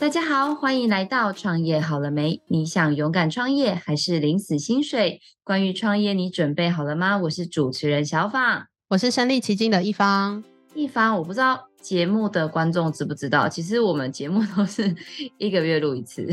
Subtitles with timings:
[0.00, 2.40] 大家好，欢迎来到创业好了没？
[2.46, 5.20] 你想勇敢创业还是领死薪水？
[5.42, 7.18] 关于创业，你准备好了吗？
[7.18, 10.44] 我是主持人小芳，我是身临其境的一方。
[10.72, 14.94] 一方，我不知道节目的观众知不知道，其实我们节目都是
[15.36, 16.24] 一个月录一次。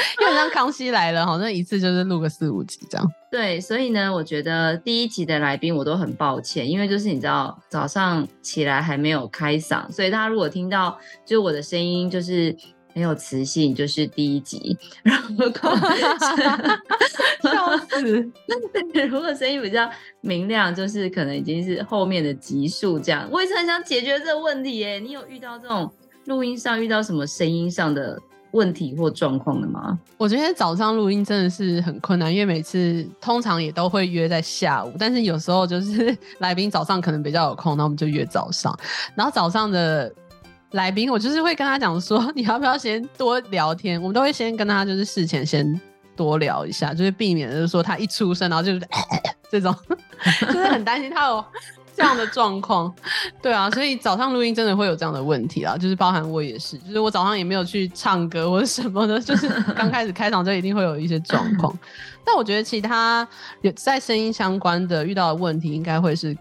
[0.20, 3.06] 因为像康熙来了，好像一次就是录个四五集这样。
[3.30, 12.56] 对，所以呢，我觉得第一集的来宾我都很抱歉，因为就是你知道早上起来还没有开嗓，所以大家如果听到就我的声音就是
[12.94, 14.76] 没有磁性，就是第一集。
[15.02, 15.28] 然后
[17.42, 18.30] 笑死，
[19.08, 19.90] 如果声音比较
[20.20, 23.28] 明亮，就是可能已经是后面的集数这样。
[23.30, 25.92] 我也是很想解决这个问题耶，你有遇到这种
[26.24, 28.18] 录音上遇到什么声音上的？
[28.52, 29.98] 问题或状况的吗？
[30.16, 38.76] 我觉得早上录音真的是很困难，因为每次通常也都会约在下午，但是有时候就是 来宾早上可能比较有空，那我们就约早上。
[39.14, 40.12] 然后早上的
[40.72, 44.00] 来宾，我就是会跟他讲说， 你要不要先多聊天？
[44.00, 45.80] 我们都会先跟他就是事前先
[46.16, 48.80] 多聊一下，就是避免就是说他一出生然后就是
[49.50, 49.74] 这种，
[50.40, 51.44] 就是很担心他有。
[51.98, 52.94] 这样的状况，
[53.42, 61.76] 对啊，所以早上录音真的会有这样的问题啦，就是包含我也是，就是我早上也没有去唱歌或者什么的， 就是刚开始开场就一定会有一些状况。
[62.24, 63.26] 但我觉得其他
[63.62, 66.36] 有在声音相关的遇到的问题，应该会是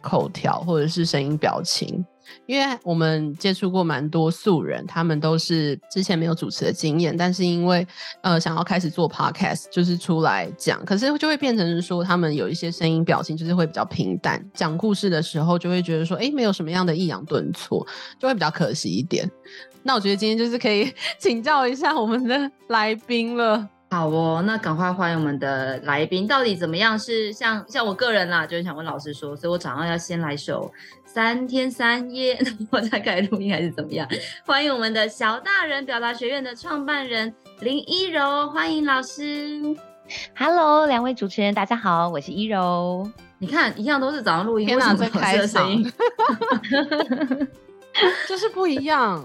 [0.00, 2.04] 口条或者是声音表情。
[2.46, 7.86] 因为我们接触过蛮多素人，他们都是之前没有主持的经验，但是因为
[8.22, 17.86] 呃想要开始做 podcast，就是出来讲，可是就会变成是说他们有一些声音表情就是会比较平淡，讲故事的时候就会觉得说，哎，没有什么样的抑扬顿挫，
[18.18, 19.30] 就会比较可惜一点。
[19.82, 23.68] 那我觉得今天就是可以 请教一下我们的来宾了。
[23.90, 26.98] 好哦，那赶快欢迎我们的来宾，到底怎么样？
[26.98, 30.68] 是像像我个人啦，就是想问老师说，所以我早上要先来首
[31.14, 32.36] 三天三夜，
[32.72, 34.04] 我再开始录音还是怎么样？
[34.44, 39.60] 欢迎我们的小大人表达学院的创办人林一柔，欢迎老师。
[40.36, 43.08] Hello，两位主持人，大家好，我是一柔。
[43.38, 45.92] 你看，一样都是早上录音，天哪，这开声音，
[48.28, 49.24] 就是不一样。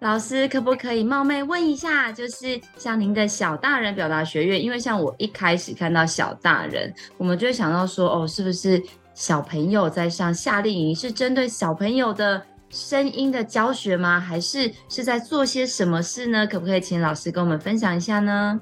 [0.00, 8.82] 老师可不可以冒昧问一下，就是像您的小大人表达学院，因为像我一开始看到小大人，我们就会想到说，哦，是不是
[9.14, 10.94] 小朋友在上夏令营？
[10.94, 14.18] 是针对小朋友的声音的教学吗？
[14.18, 16.46] 还是是在做些什么事呢？
[16.46, 18.60] 可不可以请老师跟我们分享一下呢？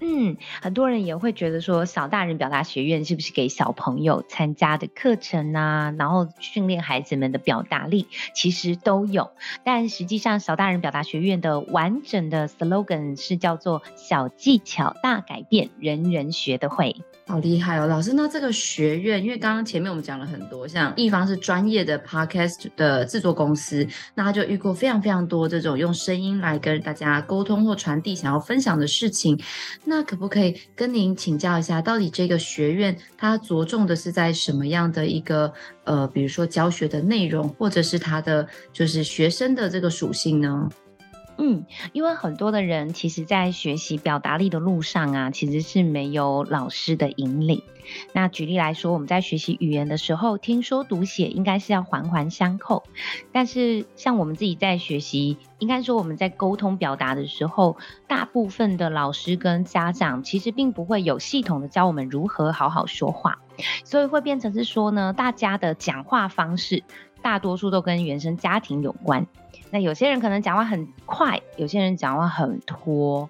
[0.00, 5.92] 嗯，很多人也会觉得说，小大人表达学院是不是给小朋友参加的课程啊？
[5.98, 9.30] 然后训练孩子们的表达力，其实都有。
[9.64, 16.94] 但实际上，小大人表达学院的完整的 slogan 是叫做“小技巧大改变，人人学得会”。
[17.26, 18.14] 好厉害哦，老师。
[18.14, 29.38] 那这个学院，因为刚刚前面我们讲了很多，像一方是专业的 podcast 的制作公司，那他就遇过非常非常多这种用声音来跟大家沟通或传递想要分享的事情。
[29.88, 35.50] 那可不可以跟您请教一下，到底这个学院它着重的是在什么样的一个
[35.84, 40.68] 呃，比如说教学的内容，或者是它的就是学生的这个属性呢？
[41.40, 47.62] 嗯，因为很多的人其实，在学习表达力的路上啊，其实是没有老师的引领。
[48.12, 52.82] 那举例来说，我们在学习语言的时候，听说读写应该是要环环相扣。
[53.32, 57.76] 但是，像我们自己在学习，应该说我们在沟通表达的时候，
[58.08, 63.38] 大部分的老师跟家长其实并不会有系统的教我们如何好好说话，
[63.84, 66.82] 所以会变成是说呢，大家的讲话方式
[67.22, 69.26] 大多数都跟原生家庭有关。
[69.70, 73.28] 那有些人可能讲话很快，有些人讲话很拖，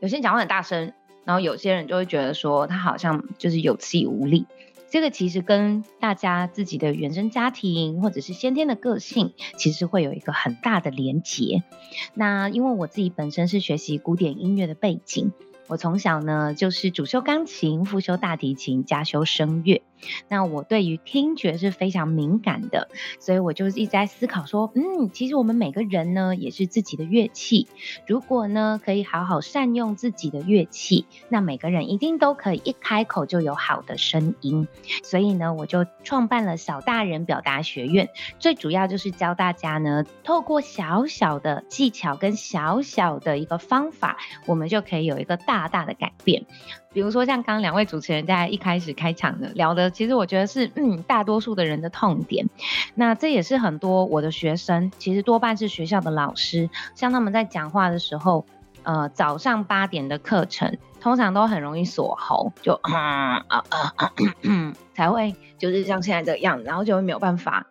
[0.00, 0.92] 有些人讲话很大声，
[1.24, 4.46] 然后有些人就会觉得说他好像就是有气无力。
[4.90, 11.62] 这个其实跟大家自己的原生家庭或者是先天的个性，其实会有一个很大的连结。
[12.12, 15.32] 那因为我自己本身是学习古典音乐的背景。
[15.68, 19.82] 我从小呢就是主修钢琴、副修大提琴、加修声乐。
[20.28, 22.88] 那我对于听觉是非常敏感的，
[23.20, 27.68] 所以我就一直在思考说，嗯，其实我们每个人呢也是自己的乐器。
[28.06, 34.68] 如果呢可以好好善用自己的乐器，那每个人一定都可以一开口就有好的声音。
[35.02, 38.10] 所以呢，我就创办了小大人表达学院，
[38.40, 45.52] 最主要就是教大家呢，透过小小的技巧跟小小的一个方法，我们就可以有一个大。
[45.52, 46.46] 大大的改变，
[46.92, 52.48] 比如说像刚刚两位主持人在一开始开场的聊的，其实我觉得是嗯大多数的人的痛点。
[52.94, 58.44] 那这也是很多我的学生，其实多半是学校的老师，像他们在讲话的时候，
[58.82, 64.12] 呃，早上八点的课程通常都很容易锁喉，就啊啊啊啊，
[64.94, 67.66] 才会就是像现在这样，然后就会没有办法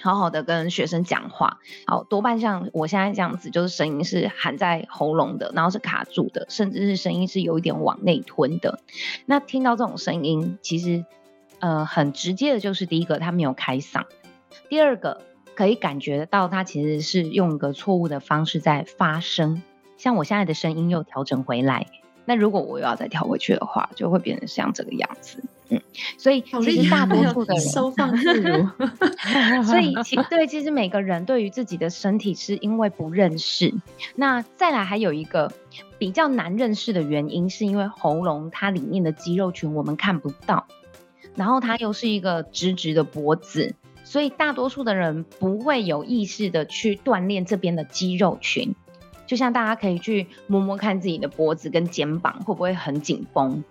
[0.00, 8.78] 好好的跟学生讲话，好，多半像我现在这样子，就是声音是含在喉咙的，然后是卡住的，甚至是声音是有一点往内吞的。
[9.26, 11.04] 那听到这种声音，其实
[11.58, 14.02] 呃很直接的就是第一个，他没有开嗓；
[14.68, 15.22] 第二个，
[15.56, 19.62] 可以感觉到他其实是用一个错误的方式在发声。
[19.96, 21.88] 像我现在的声音又调整回来，
[22.24, 25.42] 那如果我又要再调回去的话，就会变成像这个样子。
[25.70, 25.80] 嗯，
[26.16, 28.66] 所以其实大多数的人收放自如，
[29.64, 33.74] 所以其 对，其实每个人对于自己的身体是因为不认识。
[34.14, 35.52] 那再来还有一个
[35.98, 40.66] 比较难认识的原因，是因为喉咙它里面的肌肉群我们看不到，
[41.34, 43.74] 然后它又是一个直直的脖子，
[44.04, 48.74] 所以大多数的人不会有意识的去锻炼这边的肌肉群。
[49.26, 53.62] 就像大家可以去摸摸看自己的脖子跟肩膀会不会很紧绷。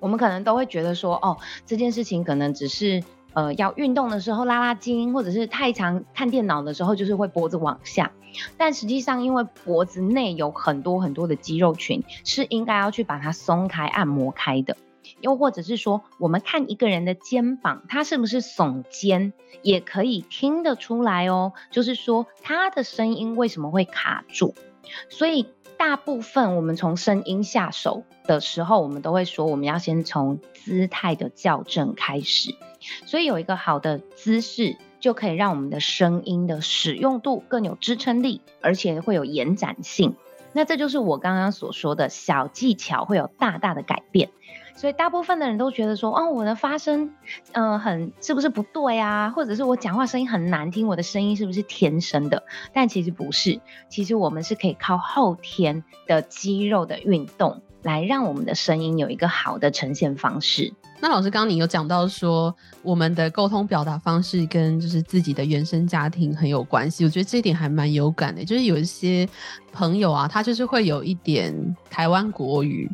[0.00, 1.36] 我们可能都会觉得说，哦，
[1.66, 3.02] 这件事情可能只是，
[3.32, 8.12] 呃，要运动的时候拉拉筋，或者是太常看电脑的时候，就是会脖子往下。
[8.56, 14.76] 但实际上，因为脖子内有很多很多的肌肉群，是应该要去把它松开、按摩开的。
[15.20, 21.54] 又或者是说，我们看一个人的肩膀，他是不是耸肩，也可以听得出来哦。
[21.70, 24.54] 就是说，他的声音为什么会卡住？
[25.08, 25.48] 所以。
[25.78, 32.54] 大部分我们从声音下手的时候，我们都会说，我们要先从姿态的校正开始。
[33.06, 40.16] 所以有一个好的姿势，就可以让我们的声音的使用度更有支撑力，而且会有延展性。
[40.52, 44.30] 那这就是我刚刚所说的小技巧会有大大的改变。
[44.78, 47.10] 所以大部分的人都觉得说，哦，我的发声，
[47.50, 49.28] 嗯、很是不是不对啊？
[49.28, 52.44] 或者是我讲话声音很难听，我的声音是不是天生的？
[52.72, 60.72] 但其实不是，其实我们是可以靠后天的肌肉的运动，来让我们的声音有一个好的呈现方式。
[61.00, 68.44] 那老师刚刚你有讲到说，我们的沟通表达方式跟就是自己的原生家庭很有关系，我觉得这一点还蛮有感的。
[68.44, 69.28] 就是有一些
[69.72, 72.88] 朋友啊，他就是会有一点台湾国语。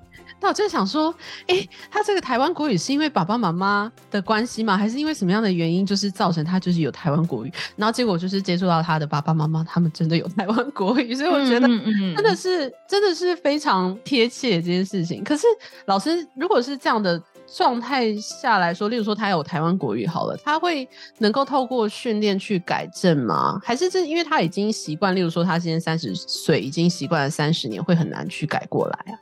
[0.45, 1.09] 那我就想说，
[1.47, 4.77] 哎、欸，他这个台湾国语是因为爸爸妈妈的关系吗？
[4.77, 7.53] 还是因为什么样的原因，就是造成他就是有台湾国语？
[7.77, 11.67] 然后结果就是接触到他的爸爸妈妈，他们真的有台湾国语，所以我觉得
[12.15, 15.25] 真的是真的是非常贴切这件事情。
[15.25, 15.47] 可是
[15.87, 20.87] 老师，如果是这样的状态下来说，例如说他有台湾国语好了，他会
[21.21, 23.59] 能够透过训练去改正吗？
[23.65, 29.17] 还是这因为他已经习惯，例如说他今年三十岁，已经习惯了三十年，会很难去改过来啊？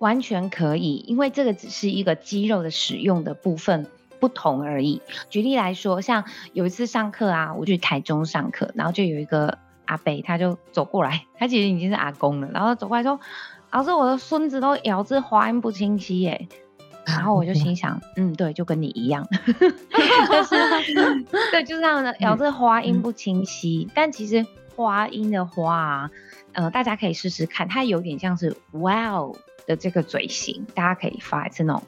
[0.00, 3.86] 完全可以，因为这个只是一个肌肉的使用的部分
[4.18, 5.02] 不同而已。
[5.28, 6.24] 举例来说，像
[6.54, 13.20] 有一次上课啊，我去台中上课，然后就有一个阿伯，他就走过来，他其实已经是阿公了，然后走过来说
[13.70, 16.48] ：“老师，我的孙子都咬字发音不清晰耶。”
[17.06, 19.26] 然后我就心想：“嗯，对， 就跟你一样。”
[20.30, 20.54] 但是，
[21.50, 23.86] 对，就是这样的，咬字发音不清晰。
[23.86, 24.46] 嗯、但其实
[24.76, 26.10] 发音的话啊，
[26.52, 29.36] 呃，大家可以试试看，它有点像是 “wow”。
[29.70, 31.82] 的这个嘴型，大家可以发一次那种，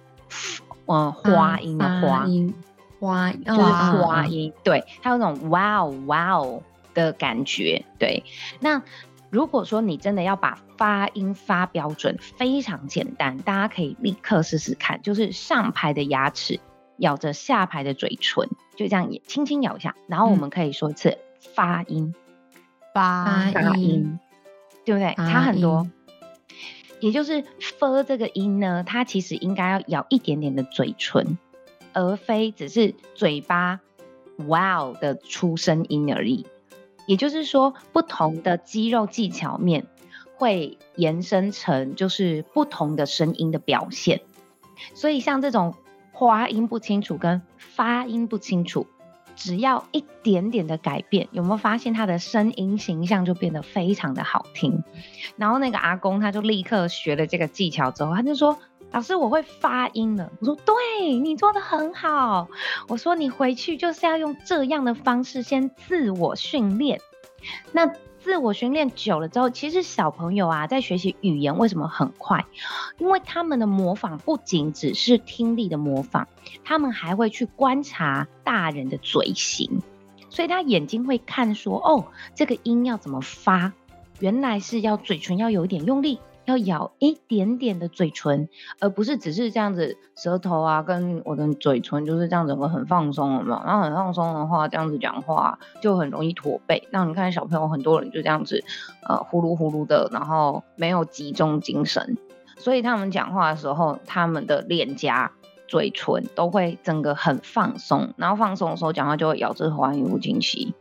[0.86, 2.54] 嗯，花音的花音，
[3.00, 6.62] 花就是花音，对，它有那种哇哦哇哦
[6.94, 8.22] 的感觉，对。
[8.60, 8.82] 那
[9.30, 16.60] 如果说你真的要把发音发标准，非常简单，大家可以立刻试试看，就是上排的牙齿
[16.98, 21.18] 咬着下排的嘴唇，就这样也轻轻咬一下，然后我们可以说一次
[21.56, 22.14] 发音，
[22.94, 24.20] 发音，
[24.84, 25.14] 对不对？
[25.16, 25.88] 差很多。
[27.02, 31.36] 也就是 “f” 这个音呢，它其实应该要咬一点点的嘴唇，
[31.92, 33.80] 而非只是嘴巴
[34.36, 36.46] “wow” 的出声音而已。
[37.08, 39.88] 也就是说，不同的肌肉技巧面
[40.36, 44.20] 会延伸成就是不同的声音的表现。
[44.94, 45.74] 所以像这种
[46.12, 48.86] 发音不清楚跟发音不清楚。
[49.36, 54.82] 只要一点点的改变，有没有发现他的声音形象就变得非常的好听？
[55.36, 58.58] 然后那个阿公他就立刻学了这个技巧之后，他就说
[58.92, 62.48] ：“老师，我会发音了。”我说：“对，你做的很好。”
[62.88, 67.00] 我说：“你回去就是要用这样的方式先自我训练。”
[67.72, 67.90] 那。
[68.22, 72.46] 自我训练久了之后，其实小朋友啊，在学习语言为什么很快？
[72.98, 76.28] 因为他们的模仿不仅只是听力的模仿，
[76.64, 79.82] 他们还会去观察大人的嘴型，
[80.30, 83.72] 所以他眼睛会看说，哦，这个音要怎么发？
[84.20, 86.20] 原来是要嘴唇要有一点用力。
[86.44, 88.48] 要咬一点点的嘴唇，
[88.80, 93.62] 而不是只是这样子，舌头啊跟我的嘴唇就是这样子，我很放松了嘛。
[93.64, 96.88] 然后很放松的话，这样子讲话就很容易驼背。
[96.90, 98.64] 那你看小朋友很多人就这样子，
[99.08, 102.16] 呃，呼噜呼噜的，然后没有集中精神，
[102.56, 105.32] 所以他们讲话的时候，他们的脸颊、
[105.68, 110.74] 嘴唇都会整个很放松，然后放松的时候讲话就会咬字发音不清晰。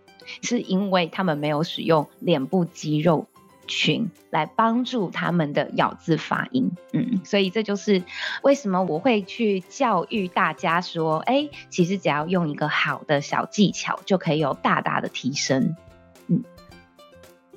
[0.43, 3.25] 是因为他们没有使用脸部肌肉
[3.71, 6.69] 群来帮助他们的咬字发音。
[6.91, 8.03] 嗯，所以这就是
[8.43, 15.73] 为什么我会去教育大家说，哎，其实只要用一个好的小技巧，就可以有大大的提升。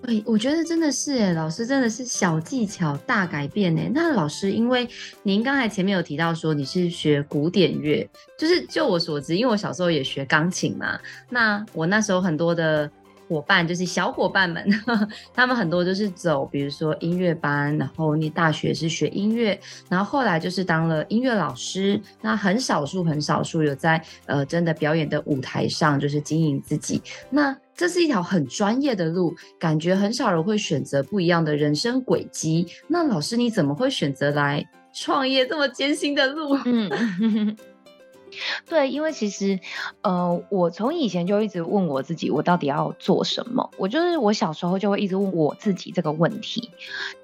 [0.02, 3.90] 对，我觉得真的是诶，老师真的是小技巧大改变诶。
[3.92, 4.86] 那老师，因为
[5.24, 12.88] 您刚才前面有提到说你是学古典乐，就是就我所知，因为我小时候也学钢琴嘛，那我那时候很多的。
[13.28, 14.64] 伙伴就是小伙伴们，
[15.34, 22.00] 他们很多就是走，比如说音乐班，然后你大学是学音乐，然后后来就是当了音乐老师。
[22.20, 27.02] 那很少数很少数有在呃真的表演的舞台上，就是经营自己。
[27.30, 32.66] 那这是一条很专业的路，感觉很少人会选择不一样的人生轨迹。
[32.88, 36.56] 那老师你怎么会选择来创业这么艰辛的路？
[36.64, 37.56] 嗯。
[38.68, 39.60] 对，因为其实，
[40.02, 43.70] 呃，我从以前就一直问我自己，我到底要做什么？
[43.76, 46.70] 我就是我小时候就会一直问我自己这个问题。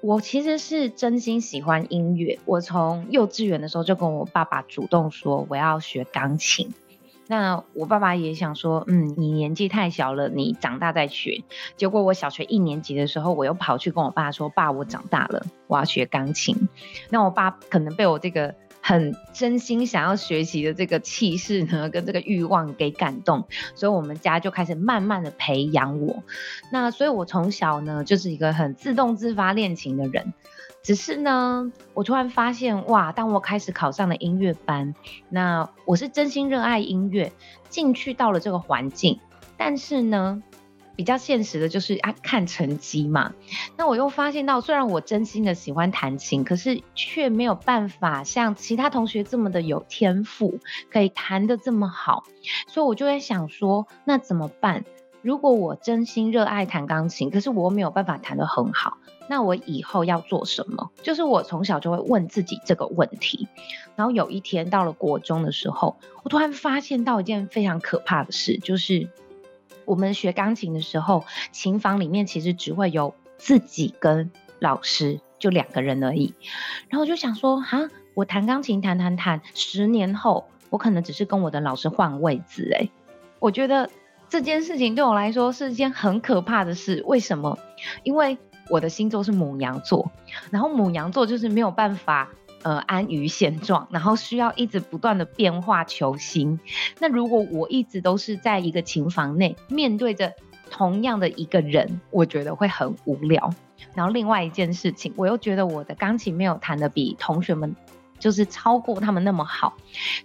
[0.01, 6.73] 我其实是真心喜欢音乐，我从幼稚园的时候就跟我爸爸主动说我要学钢琴。
[7.27, 11.43] 那我爸爸也想说，嗯，你年纪太小了，你长大再学。
[11.77, 16.67] 结果我小学一年级的时候，我又跑去跟我爸说，爸，我长大了，我要学钢琴。
[17.09, 18.55] 那我爸可能被我这个。
[18.81, 26.23] 很真心想要学习的这个气势呢，跟这个欲望给感动，所以我们家就开始慢慢的培养我。
[26.71, 30.33] 那所以，我从小呢就是一个很自动自发练琴的人。
[30.83, 34.95] 只是呢，我突然发现，哇，当我开始考上了音乐班，
[35.29, 37.31] 那我是真心热爱音乐，
[37.69, 39.19] 进去到了这个环境，
[39.57, 40.41] 但是呢。
[40.95, 43.33] 比较现实的就是啊，看成绩嘛。
[43.77, 50.59] 那我又发现到，虽然我真心的喜欢弹琴，可是却没有办法像其他同学这么的有天赋，
[50.91, 52.23] 可以弹得这么好。
[52.67, 54.85] 所以我就在想说，那怎么办？
[55.21, 60.91] 如果我真心热爱弹钢琴，可是我没有办法弹得很好，那我以后要做什么？
[61.01, 63.47] 就是我从小就会问自己这个问题。
[63.95, 69.09] 然后有一天到了国中的时候，我突然发现到一件非常可怕的事，就是。
[69.85, 76.33] 我们学钢琴的时候，琴房里面其实只会有自己跟老师，就两个人而已。
[76.89, 82.69] 然后我就想说，哈，我弹钢琴弹弹弹，十年后我可能只是跟我的老师换位置。
[82.73, 82.91] 诶，
[83.39, 83.89] 我觉得
[84.29, 87.03] 这件事情对我来说是一件很可怕的事。
[87.05, 87.57] 为什么？
[88.03, 88.37] 因为
[88.69, 90.11] 我的星座是牡羊座，
[90.51, 92.29] 然后牡羊座就是没有办法。
[92.63, 96.59] 呃，安于现状，然后需要一直不断的变化求新。
[96.99, 100.33] 那如果我一直都是在一个琴房内，面对着
[100.69, 103.53] 同样的一个人，我觉得会很无聊。
[103.93, 107.75] 然后另外一件事情，我又觉得我的钢琴没有弹得比同学们。
[108.19, 109.73] 就是超过他们那么好，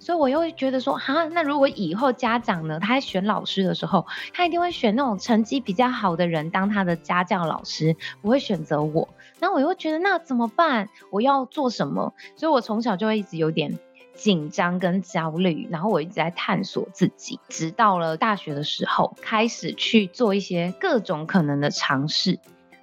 [0.00, 9.08] 所以我又会觉得说，哈，那如果以后家长呢，他在选老师的时候，他一定会选那种成绩比较好的人当他的家教老师，不会选择我。
[9.38, 10.88] 那我又觉得，那怎么办？
[11.10, 12.14] 我要做什么？
[12.36, 13.78] 所以我从小就会一直有点
[14.14, 22.38] 紧张跟焦虑，然后我一直在探索自己，直到了大学的时候，开始去做一些各种可能的尝试，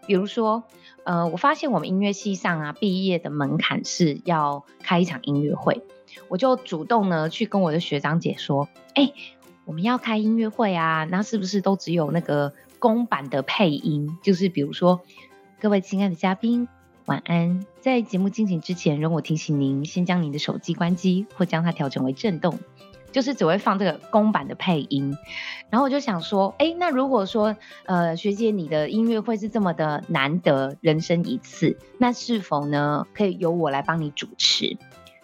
[0.08, 0.64] 比如说。
[1.06, 5.84] 呃，我发现我们音乐系上啊，毕业的门槛是要开一场音乐会，
[6.30, 9.12] 我就主动呢去跟我的学长姐说，哎、
[9.66, 14.18] 我们要开音乐会啊，那是不是都只有那个公版的配音？
[14.24, 15.02] 就是比如说，
[15.64, 16.68] 各位亲爱的嘉宾，
[17.06, 22.60] 晚安，在节目进行之前，容我提醒您，先将您的手机关机或将它调整为震动。
[23.14, 25.16] 就是只会放这个公版的配音，
[25.70, 27.56] 然后我就想说，哎，那如果说，
[27.86, 34.76] 呃，学姐你的音乐会是这么的难得，人生一次，那是否呢可以由我来帮你主持？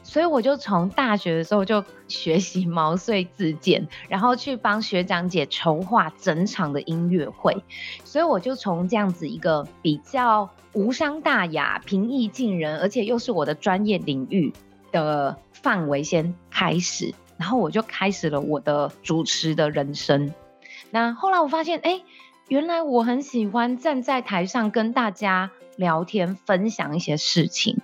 [0.10, 7.63] 所以我就从大学的时候就学习毛遂自荐，然后去帮学长姐筹划整场的音乐会。
[8.04, 14.51] 所以我就从这样子一个比较无伤大雅、平易近人，而且又是我的专业领域
[14.92, 17.13] 的范围先开始。
[17.38, 20.34] 然后我就开始了我的主持的人生。
[20.89, 22.01] 那后来我发现，哎，
[22.48, 27.78] 原来我很喜欢站在台上跟大家聊天，分享一些事情。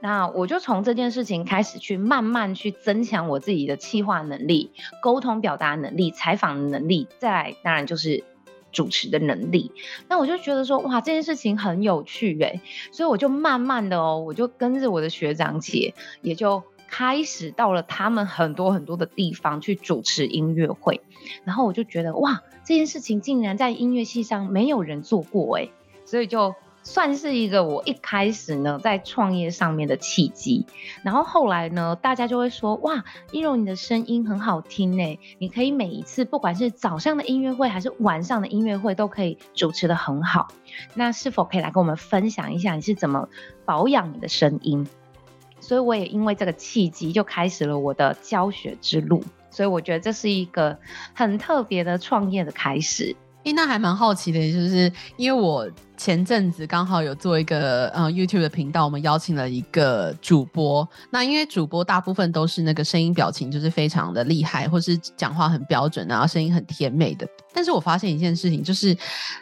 [0.00, 4.70] 那我就从这件事情开始去慢慢去增强我自己的企划能力、
[5.02, 8.24] 沟通表达能力、采访能力，再来当然就是
[8.72, 9.72] 主持的能力。
[10.08, 12.60] 那我就觉得说，哇，这件事情很有趣哎，
[12.92, 16.62] 所以我就慢慢的哦，我就跟着我的学长姐，也就。
[16.90, 21.02] 开始到了他们很多很多的地方去主持音乐会，
[21.44, 25.70] 然后我就觉得哇，这件事情竟然在音乐系上没有人做过诶，
[26.06, 26.54] 所以就
[26.88, 30.64] 算是一个我一开始呢在创业上面的契机。
[31.02, 40.48] 然后后来呢，大家就会说：“哇，一柔你的声音很好听诶，你可以每一次不管是早上的音乐会还是晚上的音乐会，都可以主持得很好。
[40.94, 43.28] 那是否可以来跟我们分享一下你是怎么
[43.66, 44.88] 保养你的声音？”
[45.60, 49.22] 所以我也因为这个契机，就开始了我的教学之路。
[49.50, 50.78] 所以我觉得这是一个
[51.12, 53.14] 很特别的创业的开始。
[53.52, 60.88] 那还蛮好奇的，就是因为我前阵子刚好有做一个呃 YouTube 的频道，我们邀请了一个主播。
[61.10, 67.26] 那因为主播大部分都是那个声音表情就是非常的厉害，或是讲话很标准，然后声音很甜美的。
[67.52, 68.96] 但是我发现一件事情，就是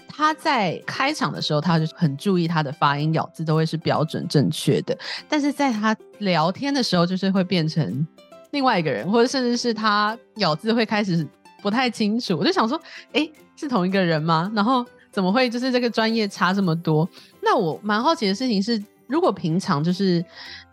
[0.08, 4.96] 他在开场的时候，他就很注意他的发音咬字都会是标准正确的，
[5.28, 8.06] 但是在他聊天的时候，就是会变成
[8.52, 11.26] 另外一个人，或者甚至是他咬字会开始
[11.66, 12.36] 不太清楚。
[12.38, 12.80] 我就想说，
[13.12, 13.32] 诶。
[13.58, 14.52] 是同一个人吗？
[14.54, 17.08] 然后怎么会就是这个专业差这么多？
[17.40, 20.22] 那我蛮好奇的事情是，如果平常就是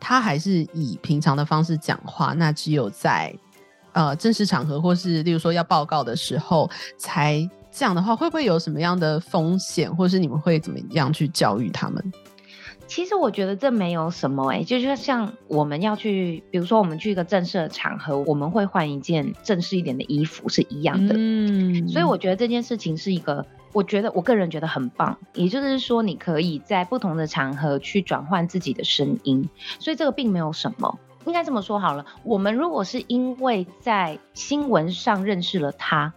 [0.01, 3.33] 他还是以平常的方式讲话，那只有在
[3.93, 12.11] 呃正式场合或是例如说要报告的时候才这样的话，会不会有什么样的风险，或是你们会怎么样去教育他们？
[12.87, 21.15] 其实我觉得这没有什么哎、欸，就是像我们要去，比如说我们去一个正式的场合，我们会换一件正式一点的衣服是一样的。
[21.17, 25.17] 嗯，所以我觉得这件事情是一个，我觉得我个人觉得很棒。
[25.33, 29.49] 也就是说，你可以在不同的场合去转换自己的声音，
[29.79, 30.99] 所以这个并没有什么。
[31.25, 36.13] 应该这么说好了，我们如果是因为在新闻上认识了他。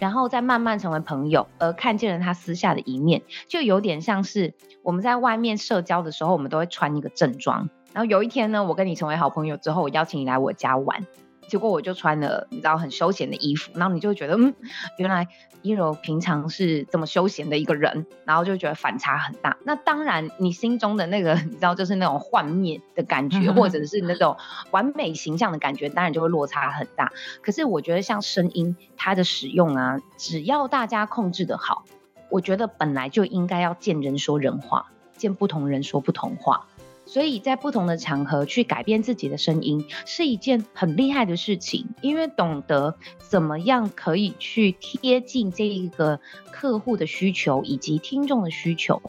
[0.00, 7.68] 然后再慢慢成为朋友，而看见了他私下的一面，就有点像是我们在外面社交的时候，我们都会穿一个正装。
[7.92, 11.06] 然后有一天呢，我跟你成为好朋友之后，我邀请你来我家玩。
[11.50, 14.54] 结果我就穿了你知道很休闲的衣服，然后你就会觉得嗯，
[14.98, 15.26] 原来
[15.62, 19.56] 一柔平常是这么休闲的一个人，然后就觉得反差很大。
[19.64, 24.36] 那当然，你心中的那个你知道就是那种幻灭的感觉， 或者是那种
[24.70, 27.12] 完美形象的感觉，当然就会落差很大。
[27.42, 31.84] 可是我觉得像声音它的使用啊，只要大家控制的好，
[32.30, 36.68] 我觉得本来就应该要见人说人话，见不同人说不同话。
[37.10, 46.20] 所以在不同的场合去改变自己的声音是一件很厉害的事情，因为懂得怎么样可以去贴近这一个
[46.52, 49.02] 客户的需求以及听众的需求，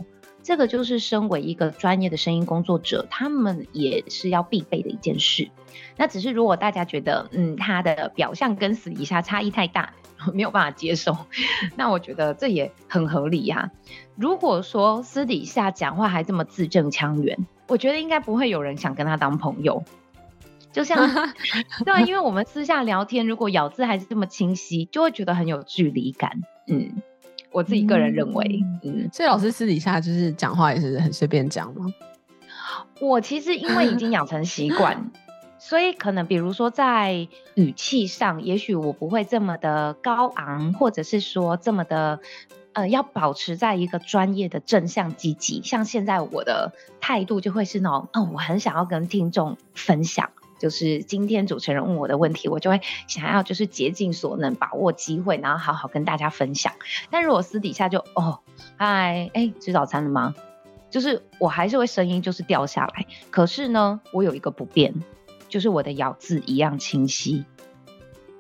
[0.43, 5.49] 这个就是身为一个专业的声音工作者，他们也是要必备的一件事。
[5.97, 9.93] 那只是如果大家觉得，嗯，他的表象跟私底下差异太大，
[10.33, 11.15] 没有办法接受，
[11.75, 13.71] 那我觉得这也很合理呀。
[14.15, 17.45] 如果说私底下讲话还这么字正腔圆。
[17.67, 19.81] 我觉得应该不会有人想跟他当朋友，
[20.73, 20.97] 就像
[21.85, 26.41] 对啊，因为我们私下聊天，如果咬字还是这么清晰，就会觉得很有距离感。
[26.67, 27.01] 嗯，
[27.51, 31.85] 我自己个人认为，嗯，所以老师私底下就是讲话也是很随便讲吗？
[32.99, 35.11] 我其实因为已经养成习惯，
[35.59, 42.19] 所以可能比如说在语气上，也许我不会这么的高昂，或者是说这么的。
[42.73, 50.29] 呃，要保持在一个专业的正向积极，像现在我的态度就会是那种，哦，我很想要跟听众分享，
[50.61, 56.73] 就是今天主持人问我的问题，我就会想要就是竭尽所能把握机会，然后好好跟大家分享。
[57.09, 58.41] 但如果私底下就，哦，
[58.77, 60.35] 嗨，哎，吃早餐了吗？
[60.91, 64.93] 就是我还是会声音就是掉下来，可是呢，我有一个不变，
[65.49, 67.43] 就是我的咬字一样清晰。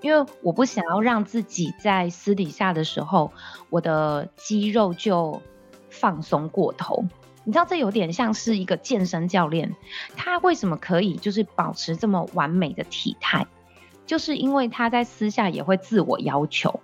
[0.01, 3.31] 因为我不想要让自己在私底下的时候，
[3.71, 5.41] 我的肌肉就
[5.89, 7.05] 放松过头。
[7.43, 9.75] 你知道，这有点像是一个健身教练，
[10.15, 13.47] 他为什么可以就是保持这么完美的体态，
[14.05, 16.79] 就是因为他在私下也会自我要求。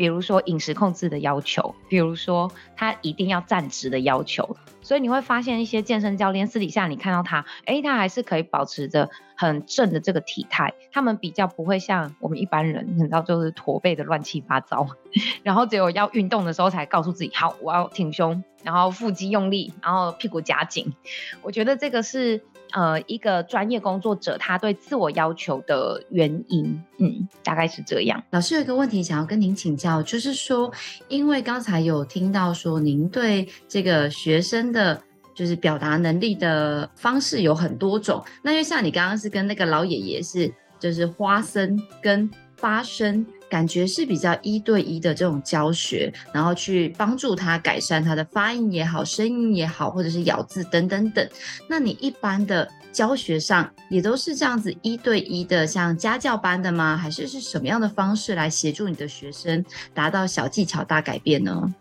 [0.00, 14.88] 比如说饮食控制的要求，比如说他一定要站直的要求，所以你会发现一些健身教练私底下你看到他，诶，他还是可以保持着很正的这个体态，他们比较不会像我们一般人，你知道就是驼背的乱七八糟，
[15.44, 20.94] 然后只有要运动的时候才告诉自己，好，我要挺胸，然后腹肌用力，然后屁股夹紧。
[21.42, 22.42] 我觉得这个是。
[22.72, 28.22] 呃，一个专业工作者，他对自我要求的原因，嗯，大概是这样。
[28.30, 30.72] 老师有一个问题想要跟您请教，就是说，
[31.08, 35.02] 因为刚才有听到说，您对这个学生的，
[35.34, 38.24] 就是表达能力的方式有很多种。
[38.42, 43.26] 那因为像你刚刚是跟那个老爷爷是，就是花生跟发声。
[43.50, 51.28] 感觉是比较一对一的这种教学，然后去帮助他改善他的发音也好，声音也好，或者是咬字等等等。
[51.68, 56.96] 那你一般的教学上也都是这样子一对一的，像家教班的吗？
[56.96, 61.74] 还是是什么样的方式来协助你的学生达到小技巧大改变呢？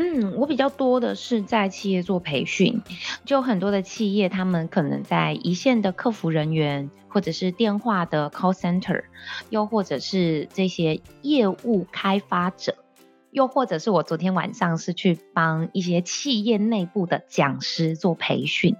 [0.00, 2.82] 嗯，我比较多的是在企业做培训，
[3.24, 9.02] 就很多的企业，他们可能在一线的客服人员，或者是电话的 call center，
[9.50, 12.76] 又或者是这些业务开发者，
[13.32, 18.76] 又或者是我昨天晚上是去帮一些企业内部的讲师做培训，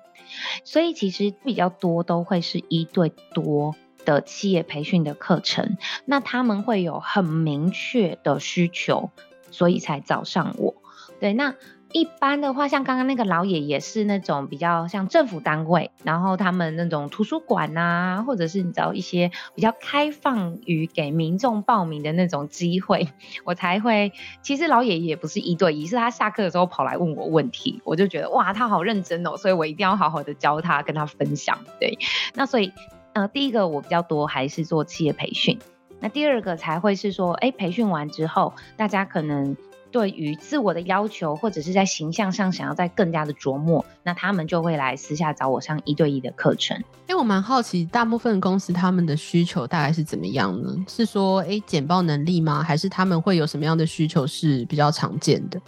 [0.63, 9.11] 所以其实比较多都会是一对多的企业培训的课程，那他们会有很明确的需求，
[9.51, 10.77] 所以才找上我。
[11.21, 11.55] 对，那
[11.93, 23.09] 一般的话，像刚刚那个老爷爷是那种比较像政府单位，然后他们那种图书馆啊，或者是你知道一些比较开放于给民众报名的那种机会，
[23.45, 24.13] 我才会。
[24.43, 31.59] 其实老爷爷也不是一对一，是他下课的时候跑来问我问题，我就觉得哇，他好认真哦，所以我一定要好好的教他，跟他分享。
[31.81, 31.99] 对，
[32.35, 32.73] 那所以
[33.15, 35.59] 呃，第一个我比较多还是做企业培训，
[36.01, 39.57] 那第二个才会是说，哎，培训完之后，大家可能。
[39.91, 46.77] 对于自我的要求，或者是在形象上想要再更加的琢磨，那他们就会来私下找我上一对一的课程。
[47.09, 50.77] 因为我蛮好奇，大部分公司他们的需求大概是怎么样呢？
[50.87, 52.63] 是说，诶，简报能力吗？
[52.63, 55.61] 还是他们会有什么样的需求是比较常见的？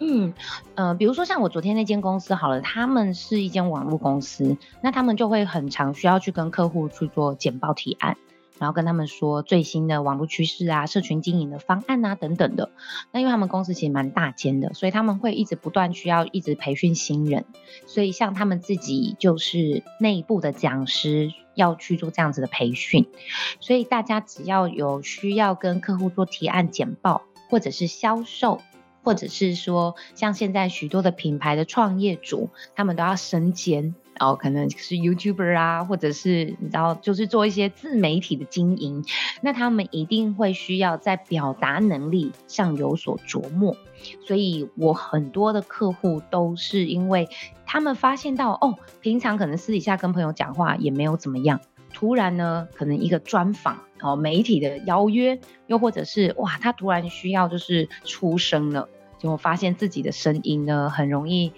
[0.00, 0.34] 嗯，
[0.74, 8.16] 呃，比如说像我昨天那间公司好了，他们是一间网络公司，那他们就会很常需要去跟客户去做简报提案。
[8.62, 12.70] 然后跟他们说最新的网络趋势啊、社群经营的方案啊等等的。
[13.10, 17.44] 那因为他们公司其实蛮大间的，所以他们会一直不断需要一直培训新人。
[17.86, 23.08] 所以像他们自己就是内部的讲师要去做这样子的培训。
[23.58, 28.60] 所以大家只要有需要跟客户做提案简报，或者是销售，
[29.02, 33.96] 或者是说像现在许多的品牌的创业主，他们都要身兼。
[34.22, 39.04] 哦可能是 YouTuber 啊，或者是你知道，就是做一些自媒体的经营，
[39.42, 43.76] 那他们一定会需要在表达能力上有所琢磨。
[44.26, 47.28] 所以我很多的客户都是因为
[47.66, 51.60] 他们发现到，哦，平常可能私底下跟朋友讲话也没有怎么样，
[51.92, 61.52] 突然呢，可能一个专访哦，媒体的邀约，又或者是哇，他突然需要就是出声了，就发现自己的声音呢很容易。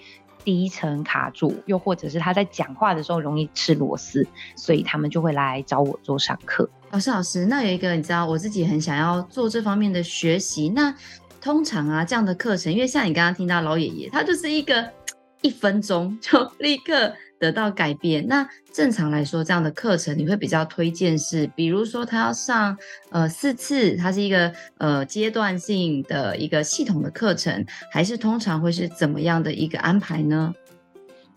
[0.45, 6.69] 第一层卡住，又或者是他在讲话的时候容易吃螺丝，所以他们就会来找我做上课。
[6.91, 10.69] 老师，老师，那有一个你知道，我自己很想要做这方面的学习。
[10.69, 10.95] 那
[11.41, 14.89] 通常啊，这样的课程，因为像你刚刚听到老爷爷，他就是一个
[15.43, 17.13] 一分钟就立刻。
[17.45, 18.27] 得到改变。
[18.27, 22.75] 那正常来说，这样的课程你会比较推荐是，比如说他要上
[23.11, 30.55] 呃四次，它是一个呃阶段性的一个系统的课程，还是通常会是怎么样的一个安排呢？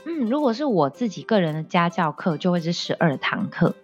[0.05, 3.75] 嗯，如果是我自己个人的家教课，就会是十二堂课。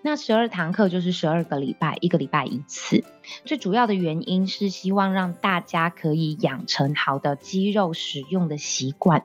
[0.00, 3.04] 那十二堂课就是十二个礼拜，一个礼拜一次。
[3.44, 9.24] 最主要的原因是希望让大家可以养成好的肌肉使用的习惯。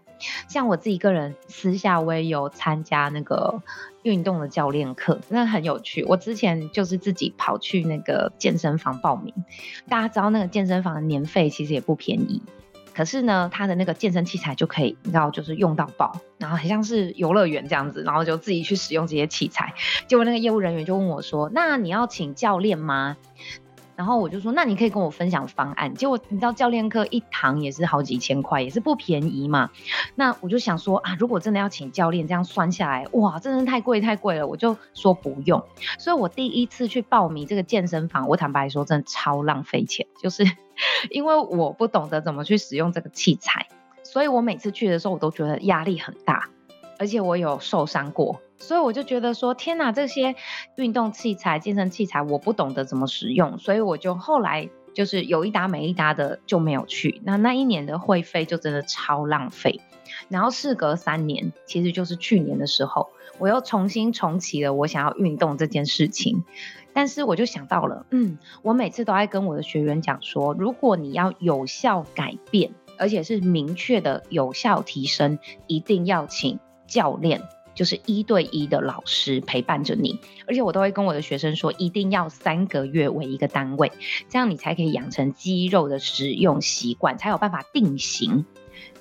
[0.50, 3.62] 像我自己个人私下我也有参加那个
[4.04, 6.04] 运动的教练课，那很有趣。
[6.04, 9.34] 我之前就是自己跑去那个健身房报名，
[9.88, 12.42] 大家知道那个健身房的年费其实也不便宜。
[12.98, 19.76] 可是呢，他的那个健身器材就可以，你知道，就是用到爆，然后很像是游乐园这样子，然后就自己去使用这些器材。
[20.08, 23.16] 结果那个业务人员就问我说：“那你要请教练吗？”
[23.98, 25.96] 然后我就说，那你可以跟我分享方案。
[25.96, 29.72] 结果你知道教练课一堂也是好几千块，也是不便宜嘛。
[30.14, 34.46] 那我就想说啊，如果真的要请教练，这样算下来，哇，真的太贵太贵了。
[34.46, 35.64] 我就说不用。
[35.98, 40.46] 所以我第一次去报名这个健身房，我坦白说，真的超浪费钱，就是
[41.10, 43.68] 因为我不懂得怎么去使用这个器材，
[44.04, 46.50] 所以我每次去的时候，我都觉得压力很大，
[47.00, 48.42] 而且我有受伤过。
[48.60, 50.36] 所以我就觉得说，天哪，这些
[50.76, 57.22] 运动器材、健身器材，我不懂得怎么使用，所以我就后来就是有一搭没一搭的就没有去。
[57.24, 59.80] 那那一年的会费就真的超浪费。
[60.30, 66.44] 然后事隔三年，其实就是去年的时候，我又重新重启了我想要运动这件事情。
[66.94, 76.58] 但是我就想到了，嗯，我每次都爱跟我的学员讲说，如果你要有效改变，而且是明确的有效提升，一定要请
[76.88, 77.42] 教练。
[77.76, 83.92] 就是一对一的老师陪伴着你，而且我都会跟我的学生说，一定要三个月为一个单位，
[84.30, 88.48] 这样你才可以养成肌肉的使用习惯，才有办法定型。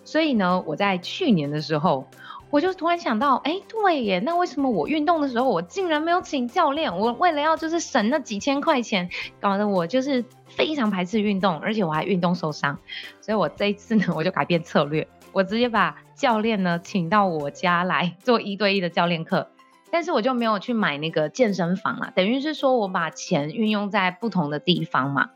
[0.05, 2.07] 所以呢，我在去年的时候，
[2.51, 6.99] 我就突然想到，哎，对耶，那为什么我运动的时候，我竟然没有请教练？
[6.99, 9.09] 我为了要就是省那几千块钱，
[9.40, 12.79] 搞得我就是非常排斥运动，而且我还运动受伤。
[13.22, 15.09] 所以我这一次呢，我就改变策略。
[15.33, 19.50] 我直接把教练呢请到我家来做一对一的教练课，
[19.92, 25.31] 但是我就没有去买那个健身房啦，等于是说我把钱运用在不同的地方嘛。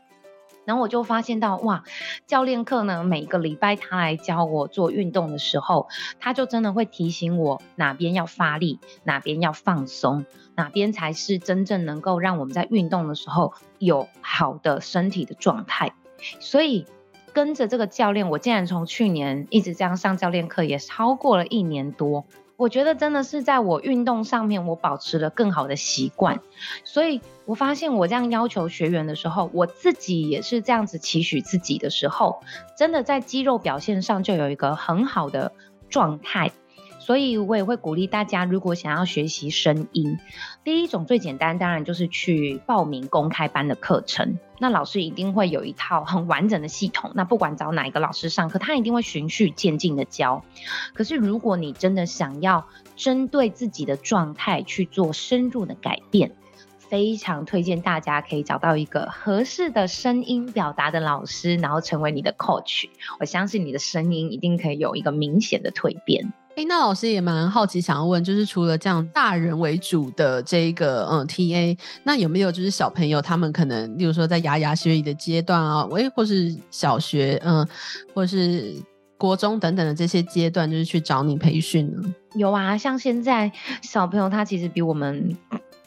[0.63, 1.83] 然后我就发现到，哇，
[2.27, 5.87] 教练课呢，每个礼拜他来教我做运动的时候，
[6.19, 10.23] 他就真的会提醒我哪边要发力，哪边要放松，
[10.55, 15.93] 哪边才是真正能够让我们在运动的时候有好的身体的状态。
[16.39, 16.85] 所以
[17.33, 22.25] 跟着这个教练，我竟然从去年一直这样上教练课，也超过了一年多。
[22.57, 26.41] 我觉得真的是在我运动上面，我保持了更好的习惯，
[26.83, 32.43] 所以我发现我这样要求学员的时候，我自己也是这样子期许自己的时候，
[32.77, 35.53] 真的在肌肉表现上就有一个很好的
[35.89, 36.51] 状态。
[36.99, 40.19] 所以我也会鼓励大家，如果想要学习声音，
[40.63, 44.37] 第一种最简单，当然就是去报名公开班的课程。
[44.61, 47.11] 那老师一定会有一套很完整的系统。
[47.15, 50.45] 那不管找哪一个老师上课，他一定会循序渐进的教。
[50.93, 56.33] 可是如果你真的想要针对自己的状态去做深入的改变，
[56.77, 62.87] 非常推荐大家可以找到一个合适的声音表达的老师，然后成为你的 coach。
[63.19, 66.31] 我相信你的声音一定可以有一个明显的蜕变。
[66.55, 77.65] 哎，那老师也蛮好奇，想要问，就是除了这样大人为主的这一个嗯 TA，那有没有就是小朋友他们可能，例如说在牙牙学语的阶段啊，喂，或是小学，嗯，
[78.13, 78.75] 或是
[79.17, 82.01] 国中等等的这些阶段，就是去找你培训呢？
[82.35, 85.37] 有啊，像现在小朋友他其实比我们。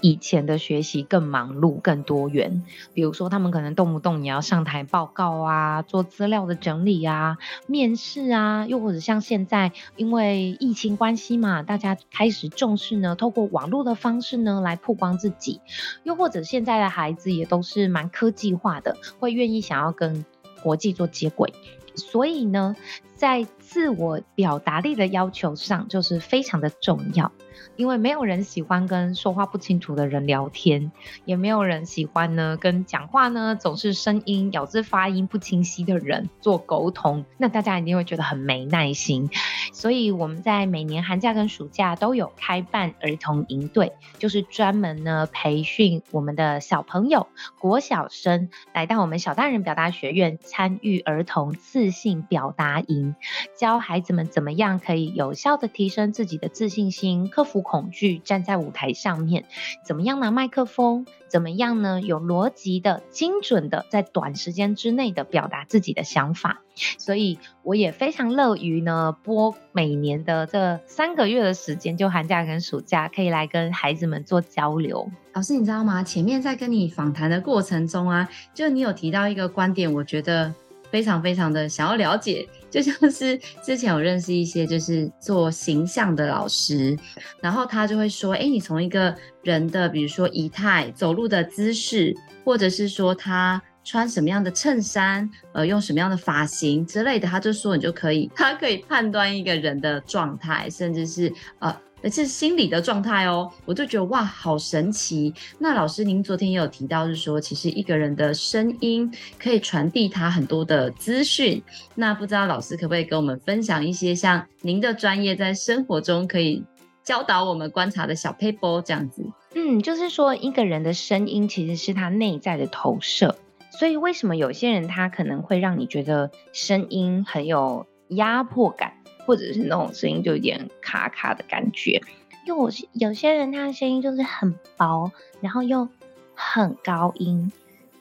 [0.05, 2.62] 以前的学习更忙碌、更多元，
[2.93, 15.62] 比如说他们可能动不动也要上台报告啊，做资料的整理啊，面试啊，又或者像现在因为疫情关系嘛，大家开始重视呢，透过网络的方式呢来曝光自己，
[16.03, 20.27] 又或者现在的孩子也都是蛮科技化的，会愿意想要跟
[20.62, 21.55] 国际做接轨，
[21.95, 22.77] 所以呢，
[23.14, 27.33] 在自我表达力的要求上就是非常的重要。
[27.77, 30.93] 因为没有人喜欢跟说话不清楚的人聊天，
[31.25, 39.31] 也没有人喜欢呢跟讲话呢总是声音咬字发音不清晰的人做沟通，那大家一定会觉得很没耐心。
[39.73, 47.27] 所以我们在每年寒假跟暑假都有开办儿童营队，就是专门呢培训我们的小朋友
[47.59, 53.14] 国小生来到我们小大人表达学院参与儿童自信表达营，
[53.57, 59.44] 教孩子们怎么样可以有效地提升自己的自信心，克服恐惧，站在舞台上面，
[59.85, 61.07] 怎么样拿麦克风？
[61.28, 62.00] 怎么样呢？
[62.00, 66.62] 有逻辑的、精准的，在短时间之内的表达自己的想法。
[66.98, 75.11] 所以我也非常乐于呢，播每年的这三个月的时间，就寒假跟暑假，可以来跟孩子们做交流。
[75.33, 76.02] 老师，你知道吗？
[76.02, 80.54] 前面在跟你访谈的过程中啊，就你有提到一个观点，我觉得。
[80.90, 86.98] 非常非常的想要了解，就像是之前我认识一些就是做形象的老师，
[87.40, 92.12] 然后他就会说，哎，你从一个人的比如说仪态、走路的姿势，
[92.44, 101.72] 或者是说他穿什么样的衬衫，呃，用什么样的发型之类的，他就说你就可以，他可以判断一个人的状态，甚至是呃。
[102.05, 105.33] 而是心理的状态哦，我就觉得哇，好神奇。
[105.59, 111.62] 那老师，您昨天也有提到，是说其实一个人的声音可以传递他很多的资讯。
[111.95, 116.62] 那不知道老师可不可以跟我们分享一些像您的专业在生活中可以
[117.03, 119.25] 教导我们观察的小撇步这样子？
[119.55, 123.35] 嗯，就是说一个人的声音其实是他内在的投射，
[123.79, 128.93] 所以为什么有些人他可能会让你觉得声音很有压迫感？
[129.26, 132.02] 或者是那种声音就有点卡卡的感觉，
[132.46, 135.10] 因为我有些人他的声音就是很薄，
[135.40, 135.88] 然后又
[136.34, 137.52] 很高音，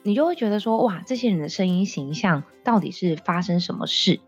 [0.02, 4.20] 你就会觉得说哇，这些人的声音形象到底是发生什么事？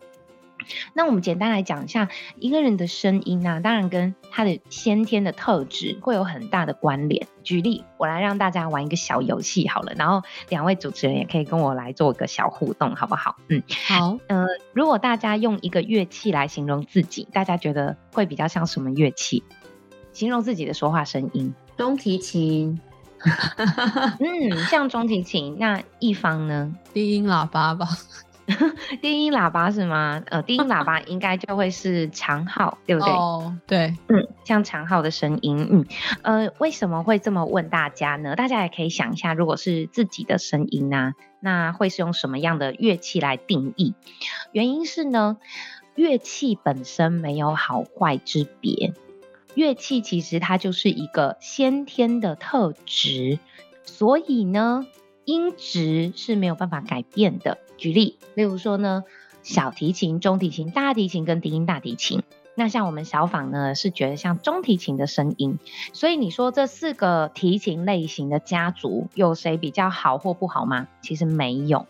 [0.95, 7.27] 那我们简单来讲一下一个人的声音呢、啊，当然跟他的先天的特质会有很大的关联。
[7.43, 13.37] 举例，我来让大家玩一个小游戏好了，然后两位主持人也可以跟我来做一个小互动，好不好？
[13.49, 14.19] 嗯，好。
[14.27, 19.45] 呃，如果大家用一个乐器来形容自己，大家觉得会比较像什么乐器？
[20.13, 22.81] 形容自己的说话声音，中提琴。
[24.19, 25.57] 嗯，像中提琴。
[25.59, 26.75] 那一方呢？
[26.93, 27.87] 低音喇叭吧。
[29.03, 30.23] 低音喇叭是吗？
[30.27, 33.13] 呃，低音喇叭应该就会是长号， 对不对？
[33.13, 35.87] 哦，对，嗯，像长号的声音，嗯，
[36.23, 38.37] 呃，为什么会这么问大家呢？
[38.37, 43.95] 大家也可以想一下，如果是自己的声音呢、啊，那会是用什么样的乐器来定义？
[44.53, 45.39] 原因是呢，
[45.95, 48.93] 乐器本身没有好坏之别，
[49.55, 53.41] 乐器其实它就是一个先天的特质，
[53.85, 54.87] 所以呢，
[55.25, 57.59] 音质是没有办法改变的。
[57.77, 59.05] 举例，例如说呢，
[59.43, 62.23] 小提琴、中提琴、大提琴跟低音大提琴。
[62.59, 65.59] 那像我们小访呢，是觉得像中提琴的声音。
[65.93, 70.89] 所以你说这四个提琴类型的家族有谁比较好或不好吗？
[71.03, 71.87] 其实没有。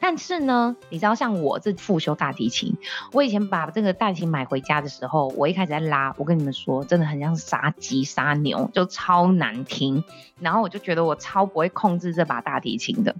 [0.00, 2.76] 但是呢，你知道，像我这复修大提琴，
[3.12, 10.02] 我以前把这个大提琴买回家的时候，我一开始在拉，我跟你们说，真的很像杀鸡杀牛，就超难听。
[10.40, 13.14] 然后我就觉得我超不会控制这把大提琴的。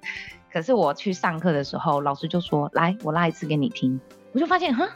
[0.52, 3.98] 可是我去上课的时候，老师就说：“来，我拉一次给你听。”
[4.32, 4.86] 我就发现，哈，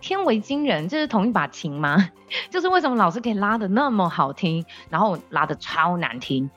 [0.00, 2.10] 天为惊人，这是同一把琴吗？
[2.50, 6.48] 就是为什么老师可以拉得那么好听，然后拉得超难听？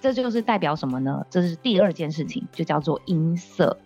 [0.00, 1.24] 这就是代表什么呢？
[1.30, 3.78] 这是第二件事情，就叫做音色。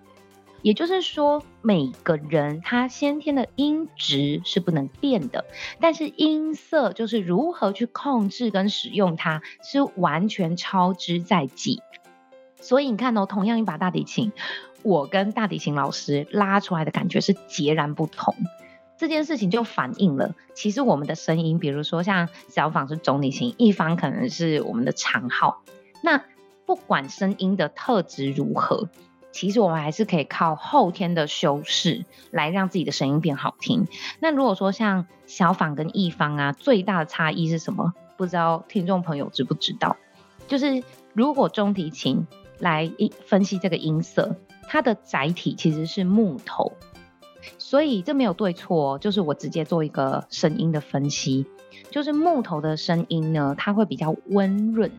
[0.62, 5.44] 也就是说，每个人他先天的音质是不能变的，
[5.78, 11.80] 但是音色就是如何去控制跟使用它，是完全超之在己。
[12.60, 14.32] 所以你看哦，同样一把大提琴，
[14.82, 18.34] 我跟大提琴老师拉出来的感觉是截然不同。
[18.96, 25.62] 这件事情就反映了，其实我们的声音，比如说像小访是中提琴，一方可能是我们的长号。
[26.02, 26.24] 那
[26.66, 28.88] 不管声音的特质如何。
[29.30, 33.86] 其实我们还是可以靠后天的修饰来让自己的声音变好听。
[34.20, 37.92] 那如果说像小访跟一方啊，最大的差异是什么？
[38.16, 39.96] 不知道听众朋友知不知道？
[40.48, 42.26] 就是如果中提琴
[42.58, 42.90] 来
[43.26, 44.36] 分析这个音色，
[44.68, 46.72] 它的载体其实是木头，
[47.58, 48.98] 所以这没有对错。
[48.98, 51.46] 就是我直接做一个声音的分析，
[51.90, 54.90] 就是木头的声音呢，它会比较温润。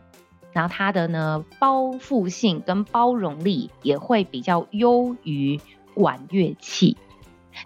[0.52, 5.60] 然后它的呢，包覆性跟包容力也会比较优于
[5.94, 6.96] 管乐器。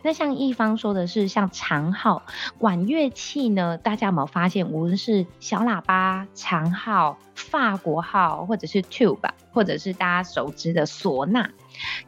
[0.03, 2.23] 那像一方说的是像长号
[2.59, 11.51] 管乐器呢，大家有没有发现，无论是小喇叭、长号、法国号，或者是 tube，或者是大家熟知的唢呐，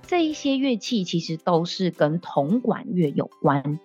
[0.06, 3.78] 这一些乐器其实都是跟铜管乐有关。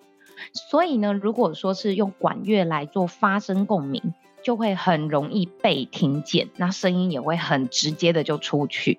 [0.53, 4.13] 所以呢，如果说是用管乐来做发声共鸣。
[4.43, 8.97] 就会很容易被听见，那声音也会很直接的就出去。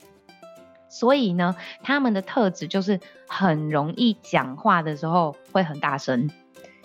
[0.92, 6.30] 所以呢，他们的特质就是很容易讲话的时候会很大声。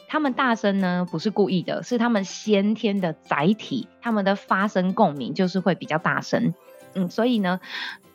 [0.08, 6.54] 他们大声呢，不是故意的，是他们先天的载体，他们的发声共鸣就是会比较大声。
[6.94, 7.60] 嗯，所以呢，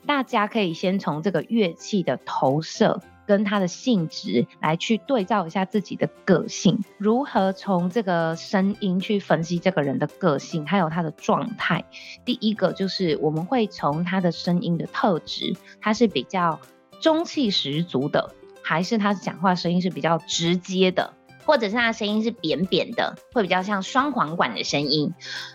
[0.07, 3.03] 大家可以先从这个乐器的投射。
[3.27, 11.85] 跟他的性质来去对照一下自己的个性，如何从这个声音去分析这个人的个性，还有他的状态。
[12.25, 16.61] 第一个就是我们会从他的声音的特质，他是比较
[17.01, 21.15] 中气十足的，还是他讲话声音是比较直接的？
[21.45, 25.13] 或者是他声音是扁扁的，会比较像双簧管的声音，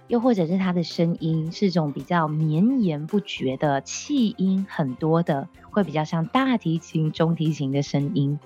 [0.08, 8.40] 又或者是他的声音是种比较绵延不绝的气音很多的，会比较像大提琴、中提琴的声音，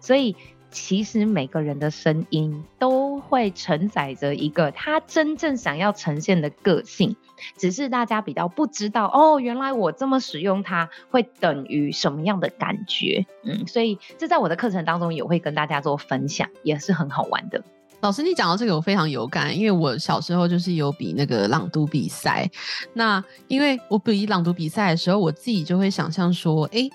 [0.00, 0.34] 所以。
[0.68, 7.16] 其实每个人的声音都会承载着一个他真正想要呈现的个性，
[7.56, 17.64] 只是大家比较不知道哦，原来我这么使用它会等于什么样的感觉，嗯，所以这在我的课程当中也会跟大家做分享，也是很好玩的。
[18.00, 22.48] 老师，你讲到这个我非常有感，因为我小时候就是有比那个朗读比赛，
[22.94, 26.90] 那因为我比朗读比赛的时候，我自己就会想象说，诶，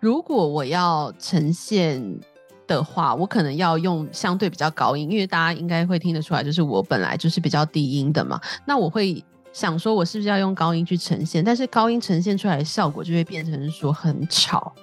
[0.00, 2.20] 如果我要呈现。
[2.66, 8.40] 的话，我可能要用相对比较高音，因为大家应该会听得出来，就是我本来就是比较低音的嘛。
[8.64, 11.44] 那我会想说，我是不是要用高音去呈现？
[11.44, 14.74] 但是高音呈现出来的效果就会变成说很吵。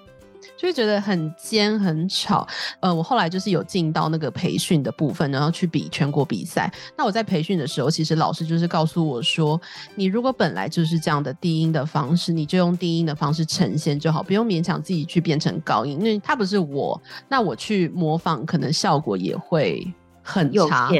[0.57, 2.47] 就会觉得很尖很吵，
[2.79, 6.71] 呃，我后来就是有进到那个培训的部分，然后去比全国比赛。
[6.97, 9.59] 那我在培训的时候，其实老师就是告诉我说，
[9.95, 19.85] 你如果本来就是这样的低音的方式，你就用低音的方式呈现就好，不用勉强自己去变成高音，因为它不是我，那我去模仿，可能效果也会
[20.21, 20.91] 很差。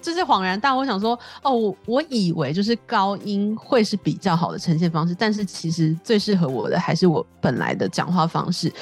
[0.00, 8.72] 就是恍然大悟，我想说，哦，我我以为就是高音会是比较好的呈现方式，但是其实最适合我的还是我本来的讲话方式，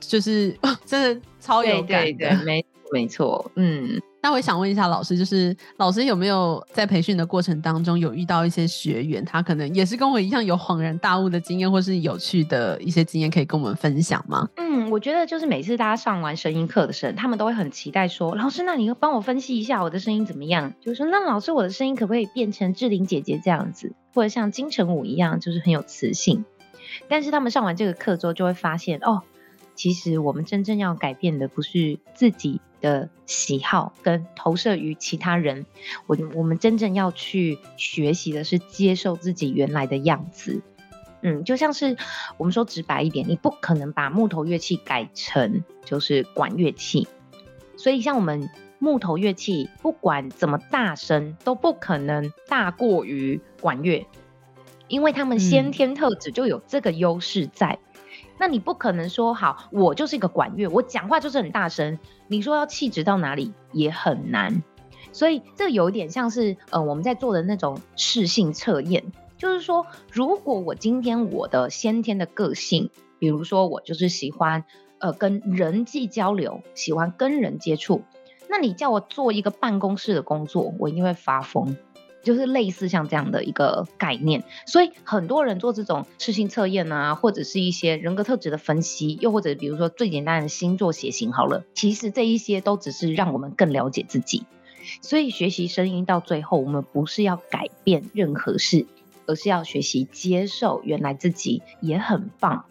[0.00, 4.00] 就是 真的超有感的，对对对，没没错，嗯。
[4.24, 14.48] 那我想问一下老师，就是老师有没有在培训的过程当中有遇到一些学员，他可能也是跟我一样有恍然大悟的经验，或是有趣的一些经验，可以跟我们分享吗？
[14.56, 20.72] 嗯，我觉得就是每次大家上完声音课的时候，他们都会很期待说，老师，那你帮我分析一下我的声音怎么样？
[20.80, 26.46] 就是说，那老师，我的声音可不可以变成志玲姐姐这样子，或者像金城武一样，就是很有磁性？
[27.10, 29.20] 但是他们上完这个课之后，就会发现，哦，
[29.74, 32.60] 其实我们真正要改变的不是自己。
[32.80, 35.64] 的喜好跟投射于其他人，
[36.06, 40.60] 我我们真正要去学习的是接受自己原来的样子。
[41.22, 41.96] 嗯，就像是
[42.36, 47.08] 我们说直白一点，你不可能把木头乐器改成就是管乐器，
[47.78, 54.06] 所以像我们木头乐器不管怎么大声都不可能大过于管乐，
[54.88, 57.78] 因为他们先天特质就有这个优势在。
[58.38, 61.98] 那你不可能说好，我就是一个管乐，我讲话就是很大声。
[62.28, 64.62] 你说要气质到哪里也很难。
[65.12, 74.64] 所以这有点像是呃我们在做的那种适性测验，就是说，如果我今天我的先天的个性，比如说我就是喜欢
[74.98, 78.02] 呃跟人际交流，喜欢跟人接触，
[78.50, 81.76] 那你叫我做一个办公室的工作，我一定会发疯。
[82.24, 94.42] 就是类似像这样的一个概念，所以很多人做这种事情测验啊，或者是一些人格特质的分析，又或者比如说最简单的星座血型好了，其实这一些都只是让我们更了解自己。
[95.00, 98.86] 所以学习声音到最后，我们不是要改变任何事，
[99.26, 102.64] 而是要学习接受原来自己也很棒，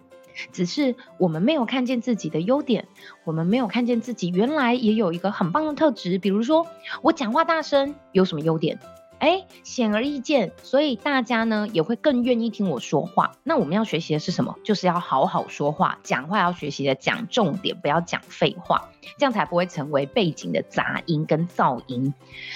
[0.52, 2.88] 只是我们没有看见自己的优点，
[3.24, 6.68] 我们没有看见自己原来也有一个很棒的特质，比如说
[7.02, 8.80] 我讲话大声有什么优点？
[9.24, 13.38] 哎，显而易见，所以大家呢也会更愿意听我说话。
[13.46, 14.58] 那我们要学习的是什么？
[14.66, 22.14] 就是要好好说话，讲话要学习的讲重点，不要讲废话，这样才不会成为背景的杂音跟噪音。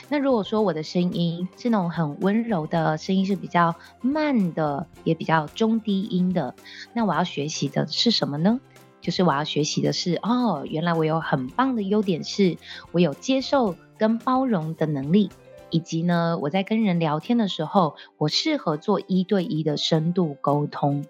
[0.10, 6.54] 那如果说我的声音是那种很温柔的声音，是比较慢的，也比较中低音的，
[6.92, 8.60] 那我要学习的是什么呢？
[9.00, 12.58] 就是我要学习的是，哦，原来我有很棒的优点，是
[12.92, 15.30] 我有接受跟包容的能力。
[15.70, 21.06] 以及呢，我在跟人聊天的时候，我适合做一对一的深度沟通。